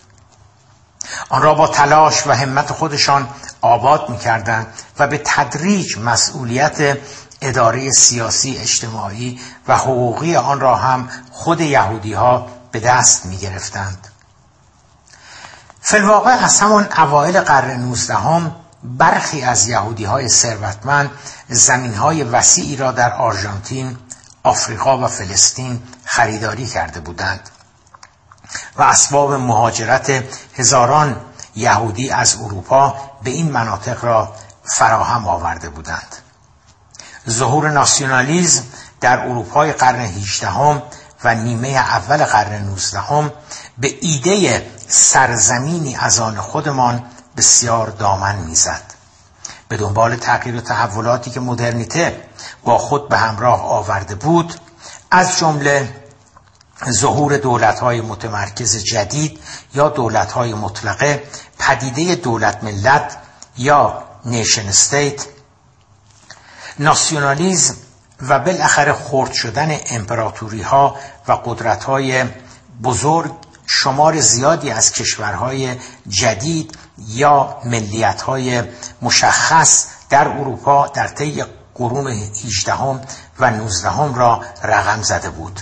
آن 1.28 1.42
را 1.42 1.54
با 1.54 1.66
تلاش 1.66 2.26
و 2.26 2.32
همت 2.32 2.72
خودشان 2.72 3.28
آباد 3.60 4.08
می 4.08 4.18
کردند 4.18 4.66
و 4.98 5.06
به 5.06 5.22
تدریج 5.24 5.98
مسئولیت 5.98 6.98
اداره 7.40 7.90
سیاسی 7.90 8.56
اجتماعی 8.56 9.40
و 9.68 9.76
حقوقی 9.76 10.36
آن 10.36 10.60
را 10.60 10.76
هم 10.76 11.08
خود 11.30 11.60
یهودی 11.60 12.12
ها 12.12 12.46
به 12.72 12.80
دست 12.80 13.26
می 13.26 13.36
گرفتند. 13.36 14.09
فلواقع 15.82 16.30
از 16.30 16.60
همان 16.60 16.88
اوایل 16.98 17.40
قرن 17.40 17.80
نوزدهم 17.80 18.56
برخی 18.84 19.42
از 19.42 19.68
یهودی 19.68 20.04
های 20.04 20.28
ثروتمند 20.28 21.10
زمین 21.48 21.94
های 21.94 22.22
وسیعی 22.22 22.76
را 22.76 22.92
در 22.92 23.12
آرژانتین، 23.12 23.96
آفریقا 24.42 24.98
و 24.98 25.06
فلسطین 25.06 25.82
خریداری 26.04 26.66
کرده 26.66 27.00
بودند 27.00 27.50
و 28.76 28.82
اسباب 28.82 29.32
مهاجرت 29.32 30.24
هزاران 30.56 31.16
یهودی 31.56 32.10
از 32.10 32.36
اروپا 32.36 32.94
به 33.22 33.30
این 33.30 33.50
مناطق 33.50 34.04
را 34.04 34.34
فراهم 34.64 35.28
آورده 35.28 35.68
بودند. 35.68 36.16
ظهور 37.30 37.70
ناسیونالیزم 37.70 38.62
در 39.00 39.18
اروپای 39.20 39.72
قرن 39.72 40.00
18 40.00 40.82
و 41.24 41.34
نیمه 41.34 41.68
اول 41.68 42.24
قرن 42.24 42.62
19 42.62 43.32
به 43.78 43.94
ایده 44.00 44.66
سرزمینی 44.90 45.96
از 45.96 46.20
آن 46.20 46.40
خودمان 46.40 47.02
بسیار 47.36 47.90
دامن 47.90 48.36
می‌زد. 48.36 48.82
به 49.68 49.76
دنبال 49.76 50.16
تغییر 50.16 50.56
و 50.56 50.60
تحولاتی 50.60 51.30
که 51.30 51.40
مدرنیته 51.40 52.24
با 52.64 52.78
خود 52.78 53.08
به 53.08 53.18
همراه 53.18 53.62
آورده 53.62 54.14
بود 54.14 54.54
از 55.10 55.38
جمله 55.38 55.96
ظهور 56.90 57.36
دولت‌های 57.36 58.00
متمرکز 58.00 58.76
جدید 58.76 59.40
یا 59.74 59.88
دولت‌های 59.88 60.54
مطلقه 60.54 61.22
پدیده 61.58 62.14
دولت 62.14 62.64
ملت 62.64 63.16
یا 63.58 64.02
نیشن 64.24 64.68
استیت 64.68 65.26
ناسیونالیزم 66.78 67.76
و 68.28 68.38
بالاخره 68.38 68.92
خرد 68.92 69.32
شدن 69.32 69.78
امپراتوری 69.90 70.62
ها 70.62 70.96
و 71.28 71.32
قدرت 71.32 71.84
های 71.84 72.24
بزرگ 72.82 73.32
شمار 73.72 74.20
زیادی 74.20 74.70
از 74.70 74.92
کشورهای 74.92 75.76
جدید 76.08 76.78
یا 77.08 77.56
ملیت 77.64 78.22
های 78.22 78.62
مشخص 79.02 79.86
در 80.10 80.28
اروپا 80.28 80.86
در 80.86 81.08
طی 81.08 81.44
قرون 81.74 82.06
18 82.06 82.74
و 83.38 83.50
19 83.50 84.14
را 84.14 84.42
رقم 84.62 85.02
زده 85.02 85.30
بود. 85.30 85.60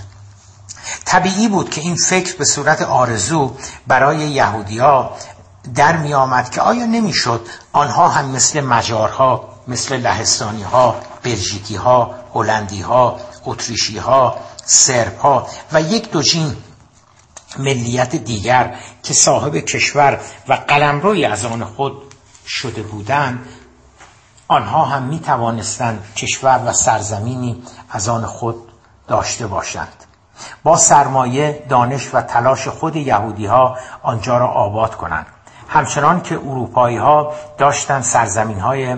طبیعی 1.04 1.48
بود 1.48 1.70
که 1.70 1.80
این 1.80 1.96
فکر 1.96 2.36
به 2.36 2.44
صورت 2.44 2.82
آرزو 2.82 3.56
برای 3.86 4.18
یهودیا 4.18 5.10
در 5.74 5.96
می 5.96 6.14
آمد 6.14 6.50
که 6.50 6.60
آیا 6.60 6.86
نمی‌شد 6.86 7.46
آنها 7.72 8.08
هم 8.08 8.30
مثل 8.30 8.60
مجارها 8.60 9.48
مثل 9.68 9.96
لهستانی 9.96 10.62
ها 10.62 10.96
بلژیکی 11.22 11.76
ها 11.76 12.14
هلندی 12.34 12.84
و 15.72 15.80
یک 15.82 16.10
دو 16.10 16.22
جین 16.22 16.56
ملیت 17.58 18.16
دیگر 18.16 18.74
که 19.02 19.14
صاحب 19.14 19.56
کشور 19.56 20.20
و 20.48 20.52
قلمروی 20.52 21.24
از 21.24 21.44
آن 21.44 21.64
خود 21.64 22.02
شده 22.46 22.82
بودند 22.82 23.46
آنها 24.48 24.84
هم 24.84 25.02
می 25.02 25.20
توانستند 25.20 26.14
کشور 26.16 26.60
و 26.66 26.72
سرزمینی 26.72 27.62
از 27.90 28.08
آن 28.08 28.26
خود 28.26 28.56
داشته 29.08 29.46
باشند. 29.46 30.04
با 30.62 30.76
سرمایه 30.76 31.66
دانش 31.68 32.14
و 32.14 32.22
تلاش 32.22 32.68
خود 32.68 32.96
یهودی 32.96 33.46
ها 33.46 33.76
آنجا 34.02 34.38
را 34.38 34.46
آباد 34.46 34.94
کنند. 34.94 35.26
همچنان 35.68 36.22
که 36.22 36.34
اروپایی 36.34 36.96
ها 36.96 37.32
داشتند 37.58 38.02
سرزمین 38.02 38.60
های 38.60 38.96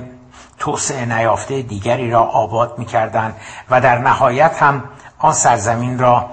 توسعه 0.59 1.05
نیافته 1.05 1.63
دیگری 1.63 2.11
را 2.11 2.23
آباد 2.23 2.79
می 2.79 2.87
کردن 2.87 3.35
و 3.71 3.81
در 3.81 3.99
نهایت 3.99 4.63
هم 4.63 4.85
آن 5.19 5.33
سرزمین 5.33 5.99
را 5.99 6.31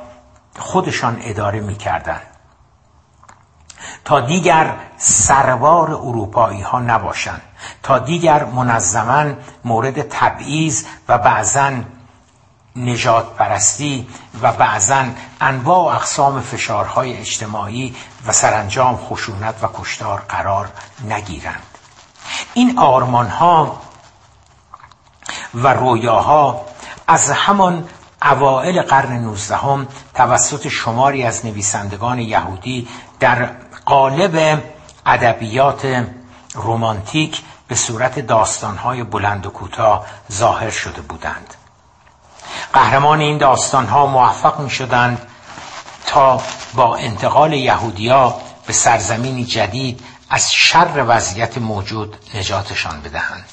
خودشان 0.58 1.18
اداره 1.22 1.60
می 1.60 1.76
کردن. 1.76 2.22
تا 4.06 4.20
دیگر 4.20 4.74
سروار 4.98 5.92
اروپایی 5.92 6.62
ها 6.62 6.80
نباشند 6.80 7.42
تا 7.84 8.00
دیگر 8.00 8.44
منظما 8.46 9.26
مورد 9.66 10.02
تبعیض 10.02 10.86
و 11.08 11.18
بعضا 11.18 11.72
نجات 12.76 13.36
پرستی 13.36 14.08
و 14.42 14.52
بعضا 14.52 15.06
انواع 15.42 15.78
و 15.78 15.96
اقسام 15.96 16.42
فشارهای 16.42 17.18
اجتماعی 17.18 17.96
و 18.28 18.32
سرانجام 18.32 18.98
خشونت 18.98 19.64
و 19.64 19.68
کشتار 19.74 20.24
قرار 20.30 20.70
نگیرند 21.10 21.64
این 22.54 22.80
آرمان 22.80 23.28
ها 23.28 23.82
و 25.54 25.68
رویاها 25.68 26.66
از 27.08 27.32
همان 27.32 27.90
اوائل 28.22 28.82
قرن 28.82 29.20
نوزدهم 29.20 29.88
توسط 30.14 30.68
شماری 30.68 31.24
از 31.24 31.46
نویسندگان 31.46 32.20
یهودی 32.20 32.88
در 33.20 33.50
قالب 33.86 34.64
ادبیات 35.06 36.06
رومانتیک 36.54 37.42
به 37.68 37.76
صورت 37.76 38.20
داستانهای 38.20 39.04
بلند 39.04 39.46
و 39.46 39.50
کوتاه 39.50 40.06
ظاهر 40.32 40.70
شده 40.70 41.02
بودند. 41.02 41.54
قهرمان 42.74 43.20
این 43.20 43.38
داستانها 43.38 44.06
موفق 44.06 44.60
می 44.60 44.70
شدند 44.70 45.28
تا 46.06 46.42
با 46.74 46.96
انتقال 46.96 47.54
یهودیا 47.54 48.36
به 48.68 48.74
سرزمینی 48.74 49.46
جدید 49.46 50.04
از 50.30 50.54
شر 50.54 51.06
وضعیت 51.08 51.58
موجود 51.58 52.18
نجاتشان 52.34 53.02
بدهند. 53.02 53.46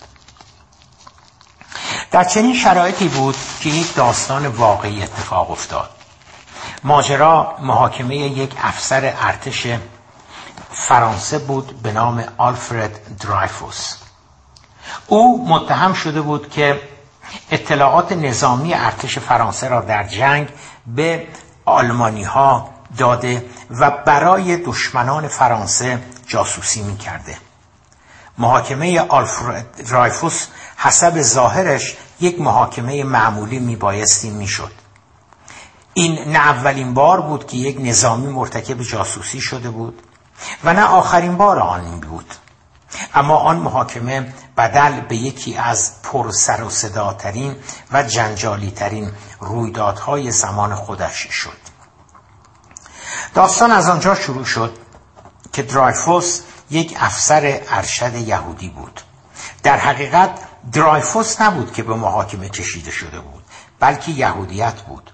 در 2.15 2.25
چنین 2.25 2.55
شرایطی 2.55 3.09
بود 3.09 3.37
که 3.61 3.69
یک 3.71 3.95
داستان 3.95 4.47
واقعی 4.47 5.03
اتفاق 5.03 5.51
افتاد. 5.51 5.91
ماجرا 6.85 7.57
محاکمه 7.61 8.17
یک 8.17 8.55
افسر 8.63 9.15
ارتش 9.21 9.67
فرانسه 10.73 11.39
بود 11.39 11.83
به 11.83 11.93
نام 11.93 12.25
آلفرد 12.39 13.19
درایفوس. 13.19 13.97
او 15.07 15.49
متهم 15.49 15.93
شده 15.93 16.21
بود 16.21 16.51
که 16.51 16.81
اطلاعات 17.51 18.13
نظامی 18.13 18.75
ارتش 18.75 19.19
فرانسه 19.19 19.69
را 19.69 19.81
در 19.81 20.05
جنگ 20.05 20.49
به 20.87 21.27
آلمانی 21.65 22.25
ها 22.25 22.71
داده 22.99 23.45
و 23.71 23.91
برای 23.91 24.57
دشمنان 24.57 25.29
فرانسه 25.29 25.99
جاسوسی 26.27 26.83
می 26.83 26.99
کرده 26.99 27.39
محاکمه 28.39 29.01
آلفرد 29.01 29.89
درایفوس 29.91 30.47
حسب 30.77 31.23
ظاهرش 31.23 31.97
یک 32.21 32.41
محاکمه 32.41 33.05
معمولی 33.05 33.59
میبایستی 33.59 34.31
می‌شد. 34.31 34.73
این 35.95 36.33
نه 36.33 36.39
اولین 36.39 36.95
بار 36.95 37.21
بود 37.21 37.47
که 37.47 37.57
یک 37.57 37.77
نظامی 37.81 38.27
مرتکب 38.27 38.83
جاسوسی 38.83 39.41
شده 39.41 39.71
بود 39.71 40.03
و 40.65 40.73
نه 40.73 40.85
آخرین 40.85 41.37
بار 41.37 41.59
آن 41.59 42.01
بود. 42.01 42.35
اما 43.15 43.37
آن 43.37 43.57
محاکمه 43.57 44.35
بدل 44.57 45.01
به 45.01 45.17
یکی 45.17 45.57
از 45.57 46.03
پر 46.03 46.31
سر 46.31 46.63
و 46.63 46.71
صداترین 46.71 47.57
و 47.93 48.03
جنجالی 48.03 48.71
ترین 48.71 49.13
رویدادهای 49.41 50.31
زمان 50.31 50.75
خودش 50.75 51.27
شد. 51.31 51.59
داستان 53.35 53.71
از 53.71 53.89
آنجا 53.89 54.15
شروع 54.15 54.45
شد 54.45 54.79
که 55.53 55.63
درایفوس 55.63 56.41
یک 56.71 56.97
افسر 57.01 57.61
ارشد 57.69 58.15
یهودی 58.15 58.69
بود. 58.69 59.01
در 59.63 59.79
حقیقت 59.79 60.39
درایفوس 60.73 61.41
نبود 61.41 61.73
که 61.73 61.83
به 61.83 61.95
محاکمه 61.95 62.49
کشیده 62.49 62.91
شده 62.91 63.21
بود 63.21 63.45
بلکه 63.81 64.13
یهودیت 64.13 64.81
بود. 64.81 65.11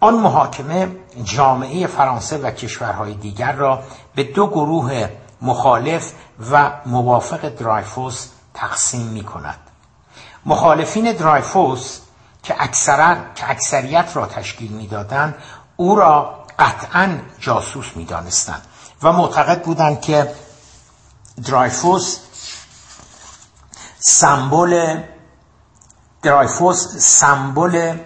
آن 0.00 0.14
محاکمه 0.14 0.96
جامعه 1.24 1.86
فرانسه 1.86 2.38
و 2.38 2.50
کشورهای 2.50 3.14
دیگر 3.14 3.52
را 3.52 3.82
به 4.14 4.24
دو 4.24 4.46
گروه 4.46 5.08
مخالف 5.42 6.12
و 6.50 6.70
موافق 6.86 7.48
درایفوس 7.48 8.26
تقسیم 8.54 9.06
می 9.06 9.24
کند 9.24 9.58
مخالفین 10.46 11.12
درایفوس 11.12 11.98
که 12.42 12.54
اکثرا 12.58 13.16
که 13.34 13.50
اکثریت 13.50 14.10
را 14.14 14.26
تشکیل 14.26 14.72
می‌دادند 14.72 15.34
او 15.76 15.96
را 15.96 16.44
قطعا 16.58 17.18
جاسوس 17.40 17.96
می‌دانستند 17.96 18.62
و 19.02 19.12
معتقد 19.12 19.62
بودند 19.62 20.00
که 20.00 20.34
درایفوس 21.46 22.18
سمبل 24.00 25.02
درایفوس 26.22 26.96
سمبل 26.96 27.98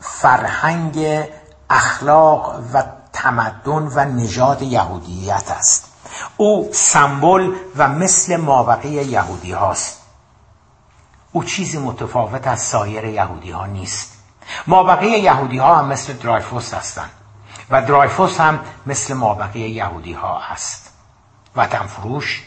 فرهنگ 0.00 1.24
اخلاق 1.70 2.60
و 2.74 2.82
تمدن 3.12 3.88
و 3.94 4.04
نژاد 4.04 4.62
یهودیت 4.62 5.50
است. 5.50 5.92
او 6.36 6.70
سمبل 6.72 7.52
و 7.76 7.88
مثل 7.88 8.36
مابقی 8.36 8.88
یهودی 8.88 9.52
هاست. 9.52 10.00
او 11.32 11.44
چیزی 11.44 11.78
متفاوت 11.78 12.46
از 12.46 12.60
سایر 12.60 13.04
یهودی 13.04 13.50
ها 13.50 13.66
نیست. 13.66 14.12
مابقی 14.66 15.06
یهودی 15.06 15.58
ها 15.58 15.76
هم 15.76 15.86
مثل 15.86 16.12
درایفوس 16.12 16.74
هستند 16.74 17.10
و 17.70 17.82
درایفوس 17.82 18.40
هم 18.40 18.60
مثل 18.86 19.14
مابقی 19.14 19.60
یهودی 19.60 20.12
ها 20.12 20.40
است. 20.40 20.90
وطن 21.56 21.86
فروش 21.86 22.42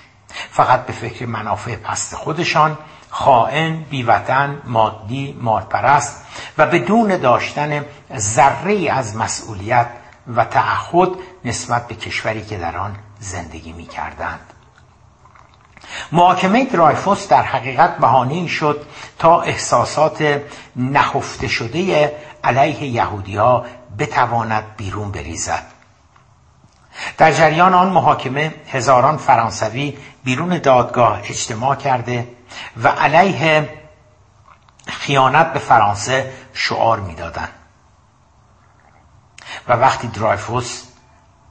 فقط 0.51 0.85
به 0.85 0.93
فکر 0.93 1.25
منافع 1.25 1.75
پست 1.75 2.15
خودشان 2.15 2.77
خائن 3.09 3.83
بیوطن 3.83 4.61
مادی 4.65 5.37
مالپرست 5.41 6.25
و 6.57 6.65
بدون 6.65 7.17
داشتن 7.17 7.85
ذره 8.17 8.91
از 8.91 9.15
مسئولیت 9.15 9.87
و 10.35 10.45
تعهد 10.45 11.09
نسبت 11.45 11.87
به 11.87 11.95
کشوری 11.95 12.45
که 12.45 12.57
در 12.57 12.77
آن 12.77 12.95
زندگی 13.19 13.73
می 13.73 13.85
کردند. 13.85 14.39
محاکمه 16.11 16.65
درایفوس 16.65 17.27
در 17.27 17.43
حقیقت 17.43 17.97
بهانه 17.97 18.47
شد 18.47 18.85
تا 19.19 19.41
احساسات 19.41 20.41
نهفته 20.75 21.47
شده 21.47 22.11
علیه 22.43 22.83
یهودی 22.83 23.35
ها 23.35 23.65
بتواند 23.99 24.63
بیرون 24.77 25.11
بریزد 25.11 25.63
در 27.17 27.31
جریان 27.31 27.73
آن 27.73 27.89
محاکمه 27.89 28.53
هزاران 28.71 29.17
فرانسوی 29.17 29.97
بیرون 30.27 30.57
دادگاه 30.57 31.19
اجتماع 31.23 31.75
کرده 31.75 32.27
و 32.83 32.87
علیه 32.87 33.69
خیانت 34.87 35.53
به 35.53 35.59
فرانسه 35.59 36.33
شعار 36.53 36.99
می‌دادند 36.99 37.49
و 39.67 39.73
وقتی 39.73 40.07
درایفوس 40.07 40.83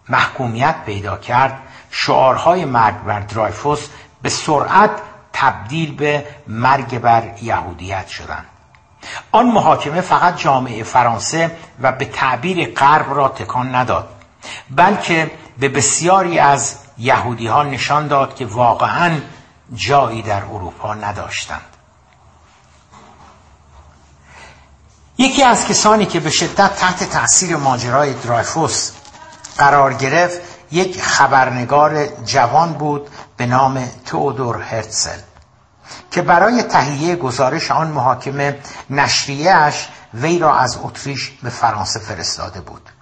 محکومیت 0.09 0.77
پیدا 0.87 1.17
کرد 1.17 1.59
شعارهای 1.91 2.65
مرگ 2.65 3.03
بر 3.05 3.21
درایفوس 3.21 3.89
به 4.23 4.29
سرعت 4.29 4.91
تبدیل 5.33 5.97
به 5.97 6.27
مرگ 6.47 6.99
بر 6.99 7.23
یهودیت 7.43 8.09
شدند. 8.09 8.47
آن 9.33 9.47
محاکمه 9.47 10.01
فقط 10.01 10.37
جامعه 10.37 10.83
فرانسه 10.83 11.57
و 11.83 11.93
به 11.93 12.05
تعبیر 12.05 12.75
غرب 12.75 13.15
را 13.15 13.29
تکان 13.29 13.75
نداد 13.75 14.09
بلکه 14.71 15.31
به 15.59 15.69
بسیاری 15.69 16.39
از 16.39 16.86
یهودی 16.99 17.47
ها 17.47 17.63
نشان 17.63 18.07
داد 18.07 18.35
که 18.35 18.47
واقعا 18.47 19.21
جایی 19.75 20.23
در 20.23 20.45
اروپا 20.45 20.95
نداشتند. 20.95 21.77
یکی 25.19 25.43
از 25.43 25.67
کسانی 25.67 26.07
که 26.07 26.21
به 26.21 26.31
شدت 26.31 26.77
تحت 26.77 27.11
تاثیر 27.11 27.57
ماجرای 27.57 28.15
درایفوس 28.15 28.91
قرار 29.59 29.95
گرفت 29.95 30.41
یک 30.73 31.03
خبرنگار 31.03 32.07
جوان 32.07 32.73
بود 32.73 33.11
به 33.37 33.47
نام 33.47 33.89
تئودور 34.07 34.63
هرتزل 34.63 35.19
که 36.11 36.23
برای 36.23 36.63
تهیه 36.63 37.17
گزارش 37.17 37.71
آن 37.71 37.89
محاکمه 37.89 38.59
نشریهش 38.91 39.89
وی 40.15 40.39
را 40.39 40.57
از 40.57 40.79
اتریش 40.83 41.31
به 41.43 41.51
فرانسه 41.51 42.01
فرستاده 42.01 42.61
بود. 42.61 42.96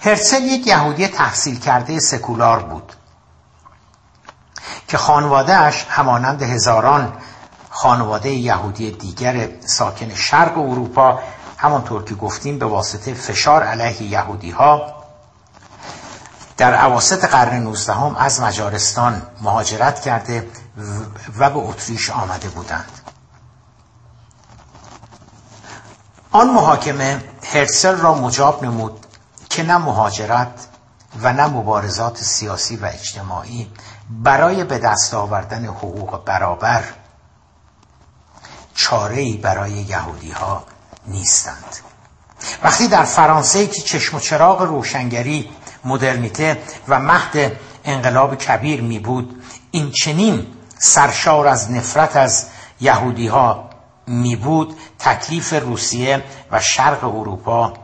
هرسل 0.00 0.42
یک 0.42 0.66
یهودی 0.66 1.08
تحصیل 1.08 1.58
کرده 1.58 2.00
سکولار 2.00 2.62
بود 2.62 2.92
که 4.88 4.96
خانوادهش 4.96 5.86
همانند 5.88 6.42
هزاران 6.42 7.12
خانواده 7.70 8.30
یهودی 8.30 8.90
دیگر 8.90 9.48
ساکن 9.66 10.14
شرق 10.14 10.58
اروپا 10.58 11.18
همانطور 11.56 12.04
که 12.04 12.14
گفتیم 12.14 12.58
به 12.58 12.66
واسطه 12.66 13.14
فشار 13.14 13.62
علیه 13.62 14.02
یهودی 14.02 14.50
ها 14.50 15.04
در 16.56 16.74
عواسط 16.74 17.24
قرن 17.24 17.62
19 17.62 18.22
از 18.22 18.40
مجارستان 18.40 19.22
مهاجرت 19.40 20.00
کرده 20.00 20.48
و 21.38 21.50
به 21.50 21.58
اتریش 21.58 22.10
آمده 22.10 22.48
بودند. 22.48 23.00
آن 26.32 26.50
محاکمه 26.50 27.24
هرسل 27.52 27.96
را 27.96 28.14
مجاب 28.14 28.64
نمود 28.64 29.03
که 29.54 29.62
نه 29.62 29.78
مهاجرت 29.78 30.66
و 31.22 31.32
نه 31.32 31.46
مبارزات 31.46 32.18
سیاسی 32.18 32.76
و 32.76 32.84
اجتماعی 32.86 33.70
برای 34.10 34.64
به 34.64 34.78
دست 34.78 35.14
آوردن 35.14 35.64
حقوق 35.64 36.24
برابر 36.24 36.84
چاره 38.74 39.36
برای 39.36 39.72
یهودی 39.72 40.30
ها 40.30 40.64
نیستند. 41.06 41.76
وقتی 42.62 42.88
در 42.88 43.04
فرانسه 43.04 43.66
که 43.66 43.82
چشم 43.82 44.16
و 44.16 44.20
چراغ 44.20 44.62
روشنگری 44.62 45.50
مدرنیته 45.84 46.62
و 46.88 47.00
مهد 47.00 47.52
انقلاب 47.84 48.34
کبیر 48.34 48.82
می 48.82 48.98
بود 48.98 49.44
این 49.70 49.90
چنین 49.90 50.46
سرشار 50.78 51.46
از 51.46 51.70
نفرت 51.70 52.16
از 52.16 52.46
یهودی 52.80 53.26
ها 53.26 53.70
می 54.06 54.36
بود 54.36 54.76
تکلیف 54.98 55.52
روسیه 55.52 56.24
و 56.50 56.60
شرق 56.60 57.04
اروپا 57.04 57.83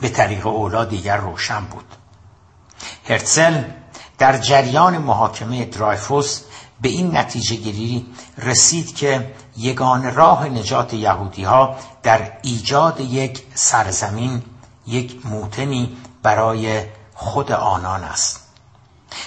به 0.00 0.08
طریق 0.08 0.46
اولا 0.46 0.84
دیگر 0.84 1.16
روشن 1.16 1.64
بود. 1.64 1.84
هرتزل 3.08 3.62
در 4.18 4.38
جریان 4.38 4.98
محاکمه 4.98 5.64
درایفوس 5.64 6.40
به 6.80 6.88
این 6.88 7.16
نتیجه 7.16 7.56
گیری 7.56 8.06
رسید 8.38 8.96
که 8.96 9.34
یگان 9.56 10.14
راه 10.14 10.48
نجات 10.48 10.94
یهودی 10.94 11.44
ها 11.44 11.76
در 12.02 12.32
ایجاد 12.42 13.00
یک 13.00 13.42
سرزمین 13.54 14.42
یک 14.86 15.26
موتنی 15.26 15.96
برای 16.22 16.82
خود 17.14 17.52
آنان 17.52 18.04
است. 18.04 18.40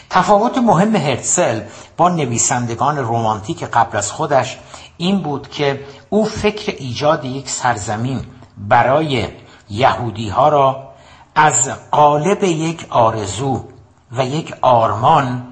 تفاوت 0.10 0.58
مهم 0.58 0.96
هرتسل 0.96 1.62
با 1.98 2.10
نویسندگان 2.10 2.98
رومانتیک 2.98 3.64
قبل 3.64 3.98
از 3.98 4.12
خودش 4.12 4.58
این 4.98 5.22
بود 5.22 5.50
که 5.50 5.86
او 6.10 6.26
فکر 6.26 6.76
ایجاد 6.78 7.26
یک 7.26 7.50
سرزمین 7.50 8.26
برای 8.58 9.28
یهودی 9.70 10.30
ها 10.30 10.50
را 10.50 10.94
از 11.36 11.70
قالب 11.92 12.44
یک 12.44 12.88
آرزو 12.90 13.64
و 14.12 14.26
یک 14.26 14.54
آرمان 14.62 15.48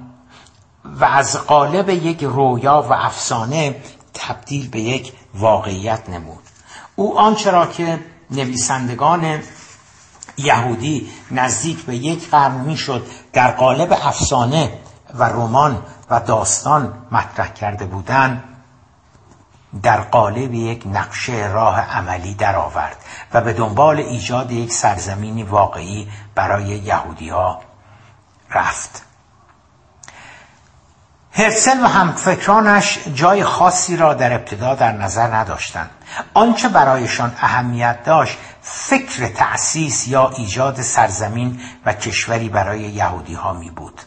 و 0.84 1.04
از 1.04 1.36
قالب 1.36 1.88
یک 1.88 2.24
رویا 2.24 2.86
و 2.90 2.92
افسانه 2.92 3.76
تبدیل 4.14 4.68
به 4.68 4.80
یک 4.80 5.12
واقعیت 5.34 6.08
نمود. 6.08 6.42
او 6.96 7.18
آنچه 7.18 7.50
را 7.50 7.66
که 7.66 8.00
نویسندگان 8.30 9.40
یهودی 10.38 11.10
نزدیک 11.30 11.84
به 11.84 11.96
یک 11.96 12.30
قرن 12.30 12.60
می‌شد 12.60 13.06
در 13.32 13.50
قالب 13.50 13.92
افسانه 13.92 14.78
و 15.14 15.24
رمان 15.24 15.82
و 16.10 16.20
داستان 16.20 16.94
مطرح 17.12 17.52
کرده 17.52 17.84
بودند 17.84 18.44
در 19.82 20.00
قالب 20.00 20.54
یک 20.54 20.82
نقشه 20.86 21.48
راه 21.52 21.80
عملی 21.80 22.34
درآورد 22.34 22.96
و 23.32 23.40
به 23.40 23.52
دنبال 23.52 23.98
ایجاد 23.98 24.52
یک 24.52 24.72
سرزمینی 24.72 25.42
واقعی 25.42 26.08
برای 26.34 26.64
یهودی 26.64 27.28
ها 27.28 27.60
رفت. 28.50 29.02
هرسل 31.32 31.84
و 31.84 31.86
همفکرانش 31.86 32.98
جای 33.14 33.44
خاصی 33.44 33.96
را 33.96 34.14
در 34.14 34.32
ابتدا 34.32 34.74
در 34.74 34.92
نظر 34.92 35.34
نداشتند. 35.34 35.90
آنچه 36.34 36.68
برایشان 36.68 37.32
اهمیت 37.40 38.04
داشت 38.04 38.38
فکر 38.62 39.28
تأسیس 39.28 40.08
یا 40.08 40.30
ایجاد 40.36 40.80
سرزمین 40.80 41.60
و 41.86 41.92
کشوری 41.92 42.48
برای 42.48 42.80
یهودی 42.80 43.34
ها 43.34 43.52
می 43.52 43.70
بود 43.70 44.00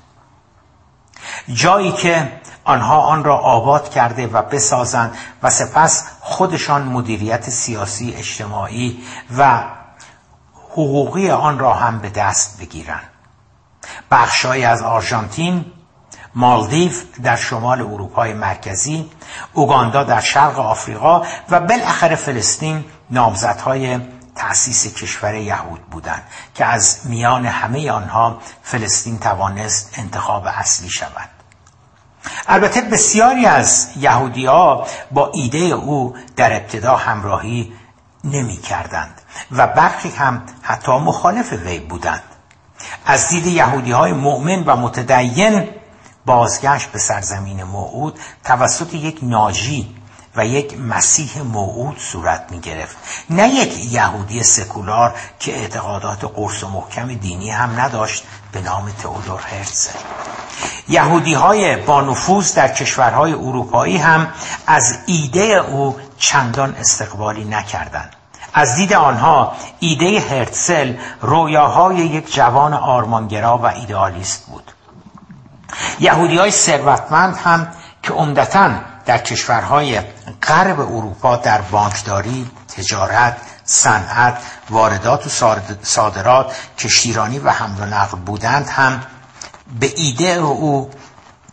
جایی 1.54 1.91
که 1.91 2.32
آنها 2.65 2.97
آن 2.97 3.23
را 3.23 3.38
آباد 3.38 3.89
کرده 3.89 4.28
و 4.28 4.41
بسازند 4.41 5.17
و 5.43 5.49
سپس 5.49 6.06
خودشان 6.21 6.84
مدیریت 6.84 7.49
سیاسی 7.49 8.13
اجتماعی 8.13 9.04
و 9.38 9.63
حقوقی 10.71 11.32
آن 11.32 11.60
را 11.60 11.73
هم 11.73 11.99
به 11.99 12.10
دست 12.10 12.60
بگیرند. 12.60 13.10
بخشهایی 14.12 14.65
از 14.65 14.82
آرژانتین 14.82 15.65
مالدیو 16.36 16.91
در 17.23 17.36
شمال 17.36 17.82
اروپای 17.82 18.34
مرکزی 18.34 19.12
اوگاندا 19.54 20.04
در 20.04 20.21
شرق 20.21 20.60
آفریقا 20.60 21.25
و 21.49 21.60
بالاخره 21.60 22.15
فلسطین 22.15 22.86
نامزدهای 23.10 23.99
تأسیس 24.36 24.93
کشور 24.93 25.36
یهود 25.36 25.82
بودند 25.82 26.23
که 26.56 26.65
از 26.65 26.99
میان 27.04 27.45
همه 27.45 27.91
آنها 27.91 28.38
فلسطین 28.63 29.19
توانست 29.19 29.99
انتخاب 29.99 30.43
اصلی 30.47 30.89
شود. 30.89 31.35
البته 32.47 32.81
بسیاری 32.81 33.45
از 33.45 33.89
یهودی 33.97 34.45
ها 34.45 34.88
با 35.11 35.31
ایده 35.33 35.57
او 35.57 36.15
در 36.35 36.53
ابتدا 36.53 36.95
همراهی 36.95 37.73
نمی 38.23 38.57
کردند 38.57 39.21
و 39.51 39.67
برخی 39.67 40.09
هم 40.09 40.43
حتی 40.61 40.91
مخالف 40.91 41.53
وی 41.53 41.79
بودند. 41.79 42.23
از 43.05 43.27
دید 43.29 43.45
یهودی 43.45 43.91
های 43.91 44.13
مؤمن 44.13 44.63
و 44.63 44.75
متدین 44.75 45.69
بازگشت 46.25 46.91
به 46.91 46.99
سرزمین 46.99 47.63
موعود 47.63 48.19
توسط 48.43 48.93
یک 48.93 49.19
ناجی 49.21 49.94
و 50.38 50.45
یک 50.45 50.80
مسیح 50.80 51.41
موعود 51.41 52.00
صورت 52.00 52.45
می 52.50 52.60
گرفت. 52.60 52.98
نه 53.30 53.50
یک 53.50 53.93
یهودی 53.93 54.43
سکولار 54.43 55.15
که 55.39 55.56
اعتقادات 55.56 56.24
قرص 56.24 56.63
و 56.63 56.69
محکم 56.69 57.13
دینی 57.13 57.50
هم 57.50 57.80
نداشت 57.80 58.24
به 58.52 58.62
نام 58.62 58.91
تئودور 58.91 59.41
هرتزل 59.41 60.00
یهودی 60.88 61.34
های 61.34 61.76
با 61.76 62.02
نفوذ 62.02 62.54
در 62.54 62.67
کشورهای 62.67 63.34
اروپایی 63.34 63.98
هم 63.98 64.28
از 64.67 64.98
ایده 65.06 65.41
او 65.41 65.98
چندان 66.17 66.76
استقبالی 66.76 67.43
نکردند. 67.43 68.15
از 68.54 68.76
دید 68.76 68.93
آنها 68.93 69.54
ایده 69.80 70.19
هرتسل 70.19 70.93
رویاهای 71.21 71.95
یک 71.98 72.34
جوان 72.34 72.74
آرمانگرا 72.74 73.58
و 73.58 73.65
ایدئالیست 73.65 74.45
بود. 74.45 74.71
یهودی 76.00 76.38
های 76.38 76.52
ثروتمند 76.52 77.38
هم 77.38 77.67
که 78.04 78.13
عمدتا 78.13 78.71
در 79.05 79.17
کشورهای 79.17 80.01
غرب 80.43 80.79
اروپا 80.79 81.35
در 81.35 81.61
بانکداری، 81.61 82.51
تجارت، 82.77 83.37
صنعت، 83.65 84.37
واردات 84.69 85.41
و 85.43 85.55
صادرات، 85.83 86.55
کشتیرانی 86.77 87.39
و 87.39 87.49
حمل 87.49 87.79
و 87.79 87.85
نقل 87.85 88.17
بودند 88.17 88.69
هم 88.69 89.03
به 89.79 89.93
ایده 89.95 90.31
او 90.31 90.91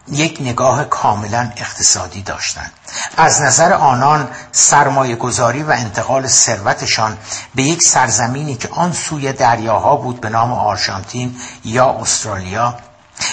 یک 0.09 0.39
نگاه 0.41 0.85
کاملا 0.85 1.51
اقتصادی 1.57 2.23
داشتند. 2.23 2.73
از 3.17 3.43
نظر 3.43 3.73
آنان 3.73 4.29
سرمایه 4.53 5.17
گذاری 5.17 5.63
و 5.63 5.71
انتقال 5.71 6.27
ثروتشان 6.27 7.19
به 7.55 7.63
یک 7.63 7.83
سرزمینی 7.83 8.55
که 8.55 8.69
آن 8.73 8.93
سوی 8.93 9.33
دریاها 9.33 9.97
بود 9.97 10.21
به 10.21 10.29
نام 10.29 10.53
آرژانتین 10.53 11.41
یا 11.65 11.91
استرالیا 11.91 12.75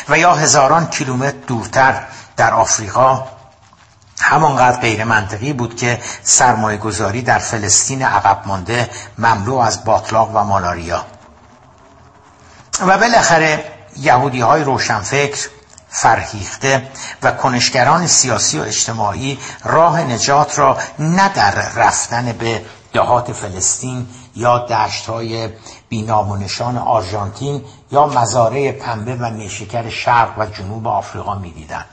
و 0.10 0.18
یا 0.18 0.34
هزاران 0.34 0.88
کیلومتر 0.88 1.38
دورتر 1.48 2.04
در 2.38 2.54
آفریقا 2.54 3.24
همانقدر 4.20 4.80
غیر 4.80 5.04
منطقی 5.04 5.54
بود 5.54 5.76
که 5.76 6.02
سرمایه 6.24 6.78
گذاری 6.78 7.22
در 7.22 7.40
فلسطین 7.40 8.02
عقب 8.02 8.42
مانده 8.46 8.90
مملو 9.18 9.56
از 9.56 9.84
باطلاق 9.84 10.36
و 10.36 10.44
مالاریا. 10.44 11.06
و 12.88 12.98
بالاخره 12.98 13.64
یهودی 13.98 14.42
های 14.42 14.64
روشنفکر 14.64 15.50
فرهیخته 15.90 16.92
و 17.24 17.32
کنشگران 17.32 18.08
سیاسی 18.08 18.60
و 18.60 18.64
اجتماعی 18.64 19.40
راه 19.64 20.02
نجات 20.02 20.60
را 20.60 20.78
نه 21.00 21.30
در 21.30 21.52
رفتن 21.76 22.32
به 22.32 22.62
دهات 22.94 23.32
فلسطین 23.34 24.08
یا 24.36 24.60
دشت 24.60 25.06
های 25.10 25.50
بینام 25.90 26.32
و 26.32 26.36
نشان 26.36 26.78
آرژانتین 26.78 27.64
یا 27.92 28.08
مزارع 28.08 28.72
پنبه 28.72 29.16
و 29.16 29.30
نیشکر 29.30 29.90
شرق 29.90 30.40
و 30.40 30.46
جنوب 30.46 30.88
آفریقا 30.88 31.36
می‌دیدند. 31.36 31.86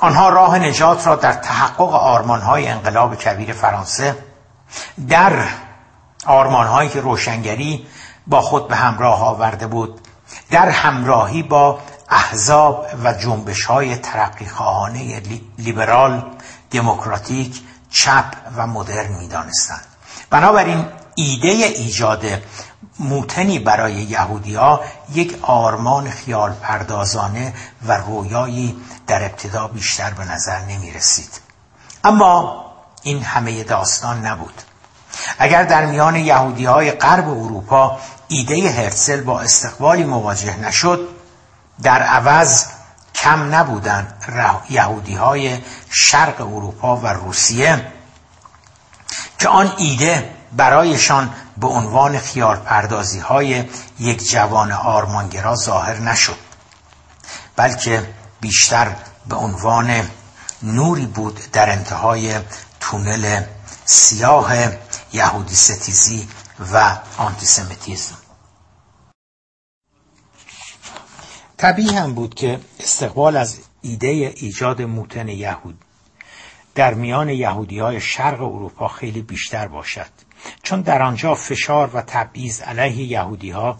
آنها 0.00 0.28
راه 0.28 0.58
نجات 0.58 1.06
را 1.06 1.16
در 1.16 1.32
تحقق 1.32 1.94
آرمانهای 1.94 2.68
انقلاب 2.68 3.14
کبیر 3.14 3.52
فرانسه 3.52 4.16
در 5.08 5.48
آرمانهایی 6.26 6.88
که 6.88 7.00
روشنگری 7.00 7.86
با 8.26 8.40
خود 8.40 8.68
به 8.68 8.76
همراه 8.76 9.22
آورده 9.22 9.66
بود 9.66 10.00
در 10.50 10.68
همراهی 10.68 11.42
با 11.42 11.78
احزاب 12.08 12.86
و 13.04 13.12
جنبش 13.12 13.64
های 13.64 13.96
ترقی 13.96 14.46
خواهانه 14.46 15.22
لیبرال 15.58 16.22
دموکراتیک 16.70 17.62
چپ 17.90 18.24
و 18.56 18.66
مدرن 18.66 19.12
می‌دانستند. 19.12 19.84
بنابراین 20.30 20.86
ایده 21.14 21.48
ایجاد 21.48 22.24
موتنی 22.98 23.58
برای 23.58 23.94
یهودی 23.94 24.54
ها 24.54 24.80
یک 25.12 25.38
آرمان 25.42 26.10
خیال 26.10 26.52
پردازانه 26.52 27.54
و 27.86 27.92
رویایی 27.92 28.76
در 29.06 29.24
ابتدا 29.24 29.68
بیشتر 29.68 30.10
به 30.10 30.24
نظر 30.24 30.58
نمی 30.58 30.90
رسید 30.90 31.40
اما 32.04 32.64
این 33.02 33.22
همه 33.22 33.64
داستان 33.64 34.26
نبود. 34.26 34.62
اگر 35.38 35.62
در 35.62 35.86
میان 35.86 36.16
یهودی 36.16 36.64
های 36.64 36.90
غرب 36.90 37.28
اروپا 37.28 37.98
ایده 38.28 38.70
هرسل 38.70 39.20
با 39.20 39.40
استقبالی 39.40 40.04
مواجه 40.04 40.56
نشد 40.56 41.08
در 41.82 42.02
عوض 42.02 42.64
کم 43.14 43.54
نبودند 43.54 44.14
یهودی 44.70 45.14
های 45.14 45.58
شرق 45.90 46.40
اروپا 46.40 46.96
و 46.96 47.06
روسیه 47.06 47.92
که 49.38 49.48
آن 49.48 49.72
ایده 49.78 50.30
برایشان 50.52 51.30
به 51.56 51.66
عنوان 51.66 52.18
خیال 52.18 52.56
پردازی 52.56 53.18
های 53.18 53.64
یک 53.98 54.30
جوان 54.30 54.72
آرمانگرا 54.72 55.56
ظاهر 55.56 55.98
نشد. 55.98 56.38
بلکه 57.56 58.14
بیشتر 58.40 58.96
به 59.28 59.36
عنوان 59.36 60.10
نوری 60.62 61.06
بود 61.06 61.40
در 61.52 61.70
انتهای 61.70 62.40
تونل 62.80 63.42
سیاه 63.84 64.52
یهودی 65.12 65.54
ستیزی 65.54 66.28
و 66.72 66.98
آنتیسمیتیزم 67.18 68.18
طبیعی 71.56 71.96
هم 71.96 72.14
بود 72.14 72.34
که 72.34 72.60
استقبال 72.80 73.36
از 73.36 73.58
ایده 73.82 74.06
ایجاد 74.36 74.82
موتن 74.82 75.28
یهود 75.28 75.84
در 76.74 76.94
میان 76.94 77.28
یهودی 77.28 77.78
های 77.78 78.00
شرق 78.00 78.42
اروپا 78.42 78.88
خیلی 78.88 79.22
بیشتر 79.22 79.68
باشد. 79.68 80.23
چون 80.62 80.80
در 80.80 81.02
آنجا 81.02 81.34
فشار 81.34 81.90
و 81.94 82.02
تبعیض 82.02 82.60
علیه 82.60 83.04
یهودی 83.04 83.50
ها 83.50 83.78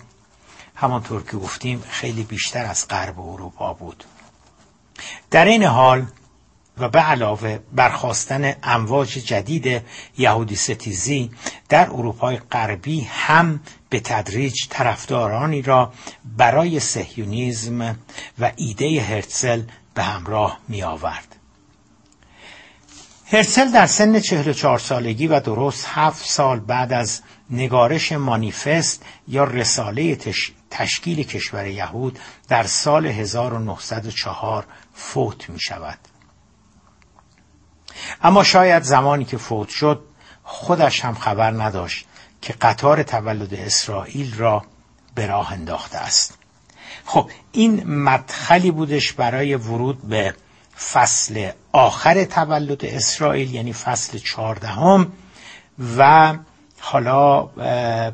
همانطور 0.74 1.22
که 1.22 1.36
گفتیم 1.36 1.84
خیلی 1.88 2.22
بیشتر 2.22 2.64
از 2.64 2.88
غرب 2.88 3.20
اروپا 3.20 3.72
بود 3.72 4.04
در 5.30 5.44
این 5.44 5.62
حال 5.62 6.06
و 6.78 6.88
به 6.88 6.98
علاوه 6.98 7.58
برخواستن 7.72 8.54
امواج 8.62 9.08
جدید 9.08 9.82
یهودی 10.18 10.56
ستیزی 10.56 11.30
در 11.68 11.90
اروپای 11.90 12.36
غربی 12.36 13.00
هم 13.00 13.60
به 13.88 14.00
تدریج 14.00 14.68
طرفدارانی 14.70 15.62
را 15.62 15.92
برای 16.24 16.80
سهیونیزم 16.80 17.98
و 18.38 18.52
ایده 18.56 19.02
هرتزل 19.02 19.62
به 19.94 20.02
همراه 20.02 20.58
می 20.68 20.82
آورد. 20.82 21.36
هرتزل 23.26 23.70
در 23.70 23.86
سن 23.86 24.20
44 24.20 24.78
سالگی 24.78 25.26
و 25.26 25.40
درست 25.40 25.86
هفت 25.88 26.26
سال 26.26 26.60
بعد 26.60 26.92
از 26.92 27.22
نگارش 27.50 28.12
مانیفست 28.12 29.02
یا 29.28 29.44
رساله 29.44 30.18
تشکیل 30.70 31.22
کشور 31.22 31.66
یهود 31.66 32.18
در 32.48 32.62
سال 32.62 33.06
1904 33.06 34.64
فوت 34.94 35.50
می 35.50 35.60
شود. 35.60 35.98
اما 38.22 38.44
شاید 38.44 38.82
زمانی 38.82 39.24
که 39.24 39.36
فوت 39.36 39.68
شد 39.68 40.04
خودش 40.42 41.04
هم 41.04 41.14
خبر 41.14 41.50
نداشت 41.50 42.06
که 42.42 42.52
قطار 42.52 43.02
تولد 43.02 43.54
اسرائیل 43.54 44.34
را 44.34 44.64
به 45.14 45.26
راه 45.26 45.52
انداخته 45.52 45.98
است 45.98 46.38
خب 47.04 47.30
این 47.52 47.84
مدخلی 47.84 48.70
بودش 48.70 49.12
برای 49.12 49.54
ورود 49.54 50.08
به 50.08 50.34
فصل 50.76 51.50
آخر 51.72 52.24
تولد 52.24 52.84
اسرائیل 52.84 53.54
یعنی 53.54 53.72
فصل 53.72 54.18
چهاردهم 54.18 55.12
و 55.98 56.34
حالا 56.80 57.42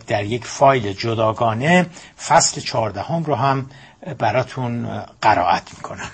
در 0.07 0.25
یک 0.25 0.44
فایل 0.44 0.92
جداگانه 0.92 1.87
فصل 2.27 2.61
چهاردهم 2.61 3.25
رو 3.25 3.35
هم 3.35 3.70
براتون 4.18 5.03
قرائت 5.23 5.62
می‌کنم. 5.77 6.11